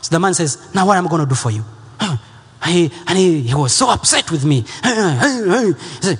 So 0.00 0.10
the 0.10 0.20
man 0.20 0.34
says, 0.34 0.74
Now, 0.74 0.86
what 0.86 0.96
am 0.96 1.06
I 1.06 1.10
going 1.10 1.22
to 1.22 1.28
do 1.28 1.34
for 1.34 1.50
you? 1.50 1.64
He, 2.64 2.90
and 3.06 3.18
he, 3.18 3.42
he 3.42 3.54
was 3.54 3.74
so 3.74 3.90
upset 3.90 4.30
with 4.30 4.42
me. 4.42 4.62
He 4.62 4.64
said, 6.00 6.18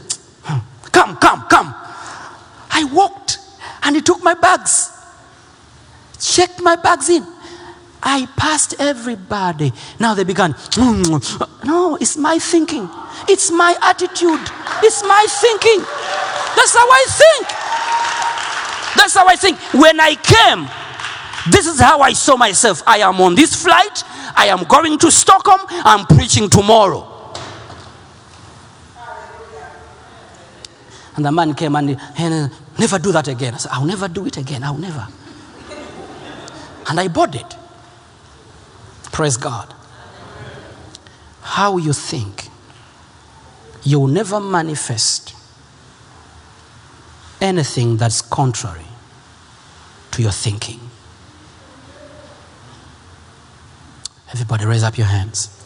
Come, 0.92 1.16
come, 1.16 1.46
come. 1.48 1.74
I 2.70 2.84
walked 2.92 3.38
and 3.82 3.96
he 3.96 4.02
took 4.02 4.22
my 4.22 4.34
bags, 4.34 4.90
checked 6.20 6.60
my 6.60 6.76
bags 6.76 7.08
in. 7.08 7.26
I 8.04 8.26
passed 8.36 8.74
everybody. 8.78 9.72
Now 9.98 10.14
they 10.14 10.24
began, 10.24 10.54
no, 10.76 11.96
it's 12.00 12.16
my 12.16 12.38
thinking. 12.38 12.88
It's 13.28 13.50
my 13.50 13.74
attitude. 13.82 14.40
It's 14.82 15.02
my 15.02 15.26
thinking. 15.28 15.80
That's 16.54 16.74
how 16.74 16.86
I 16.86 17.04
think. 17.08 17.48
That's 18.96 19.14
how 19.14 19.26
I 19.26 19.36
think. 19.36 19.58
When 19.72 19.98
I 20.00 20.14
came, 20.16 20.68
this 21.50 21.66
is 21.66 21.80
how 21.80 22.00
I 22.00 22.12
saw 22.12 22.36
myself. 22.36 22.82
I 22.86 22.98
am 22.98 23.20
on 23.20 23.34
this 23.34 23.60
flight. 23.60 24.04
I 24.36 24.46
am 24.46 24.64
going 24.64 24.98
to 24.98 25.10
Stockholm. 25.10 25.60
I'm 25.68 26.06
preaching 26.06 26.50
tomorrow. 26.50 27.10
And 31.16 31.24
the 31.24 31.32
man 31.32 31.54
came 31.54 31.76
and, 31.76 31.98
and 32.18 32.52
never 32.78 32.98
do 32.98 33.12
that 33.12 33.28
again. 33.28 33.54
I 33.54 33.58
said, 33.58 33.72
I'll 33.72 33.84
never 33.84 34.08
do 34.08 34.26
it 34.26 34.36
again. 34.36 34.62
I'll 34.62 34.76
never. 34.76 35.06
And 36.88 37.00
I 37.00 37.08
bought 37.08 37.34
it. 37.34 37.56
Praise 39.14 39.36
God. 39.36 39.72
How 41.40 41.76
you 41.76 41.92
think, 41.92 42.48
you 43.84 44.00
will 44.00 44.08
never 44.08 44.40
manifest 44.40 45.36
anything 47.40 47.96
that's 47.96 48.20
contrary 48.20 48.86
to 50.10 50.20
your 50.20 50.32
thinking. 50.32 50.80
Everybody, 54.32 54.64
raise 54.64 54.82
up 54.82 54.98
your 54.98 55.06
hands. 55.06 55.64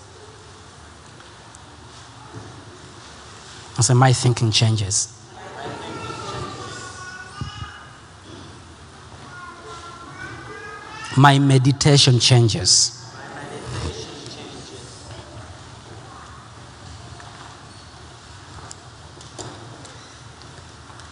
I 3.78 3.80
say, 3.80 3.94
My 3.94 4.12
thinking 4.12 4.50
changes. 4.50 5.18
My 11.16 11.38
meditation 11.38 12.20
changes. 12.20 12.97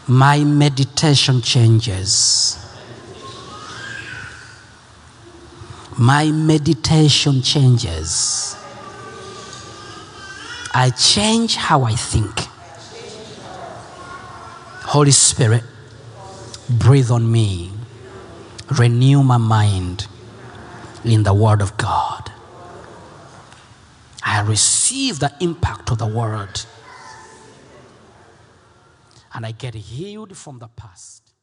My 0.08 0.44
meditation 0.44 1.42
changes. 1.42 2.62
My 5.98 6.30
meditation 6.30 7.42
changes. 7.42 8.56
I 10.72 10.90
change 10.90 11.56
how 11.56 11.82
I 11.82 11.94
think. 11.94 12.38
Holy 14.84 15.10
Spirit, 15.10 15.64
breathe 16.68 17.10
on 17.10 17.32
me. 17.32 17.72
Renew 18.78 19.22
my 19.22 19.38
mind 19.38 20.06
in 21.04 21.24
the 21.24 21.34
Word 21.34 21.60
of 21.60 21.76
God. 21.76 22.30
I 24.22 24.40
receive 24.42 25.18
the 25.18 25.32
impact 25.40 25.90
of 25.90 25.98
the 25.98 26.06
Word. 26.06 26.60
And 29.36 29.44
I 29.44 29.52
get 29.52 29.74
healed 29.74 30.34
from 30.34 30.58
the 30.58 30.68
past. 30.68 31.34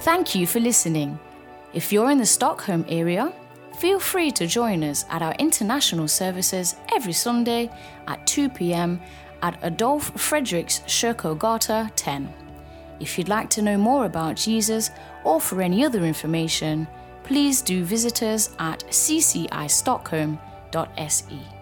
Thank 0.00 0.34
you 0.34 0.46
for 0.46 0.60
listening. 0.60 1.18
If 1.72 1.90
you're 1.90 2.10
in 2.10 2.18
the 2.18 2.26
Stockholm 2.26 2.84
area, 2.90 3.32
feel 3.78 3.98
free 3.98 4.30
to 4.32 4.46
join 4.46 4.84
us 4.84 5.06
at 5.08 5.22
our 5.22 5.34
international 5.38 6.08
services 6.08 6.76
every 6.94 7.14
Sunday 7.14 7.70
at 8.06 8.26
2 8.26 8.50
pm 8.50 9.00
at 9.42 9.58
Adolf 9.64 10.12
Fredriks 10.14 10.82
Kyrkogata 10.84 11.90
10. 11.96 12.32
If 13.00 13.16
you'd 13.16 13.28
like 13.28 13.48
to 13.50 13.62
know 13.62 13.78
more 13.78 14.04
about 14.04 14.36
Jesus 14.36 14.90
or 15.24 15.40
for 15.40 15.62
any 15.62 15.84
other 15.84 16.04
information, 16.04 16.86
please 17.28 17.62
do 17.62 17.84
visit 17.84 18.22
us 18.22 18.50
at 18.58 18.80
ccistockholm.se. 18.88 21.57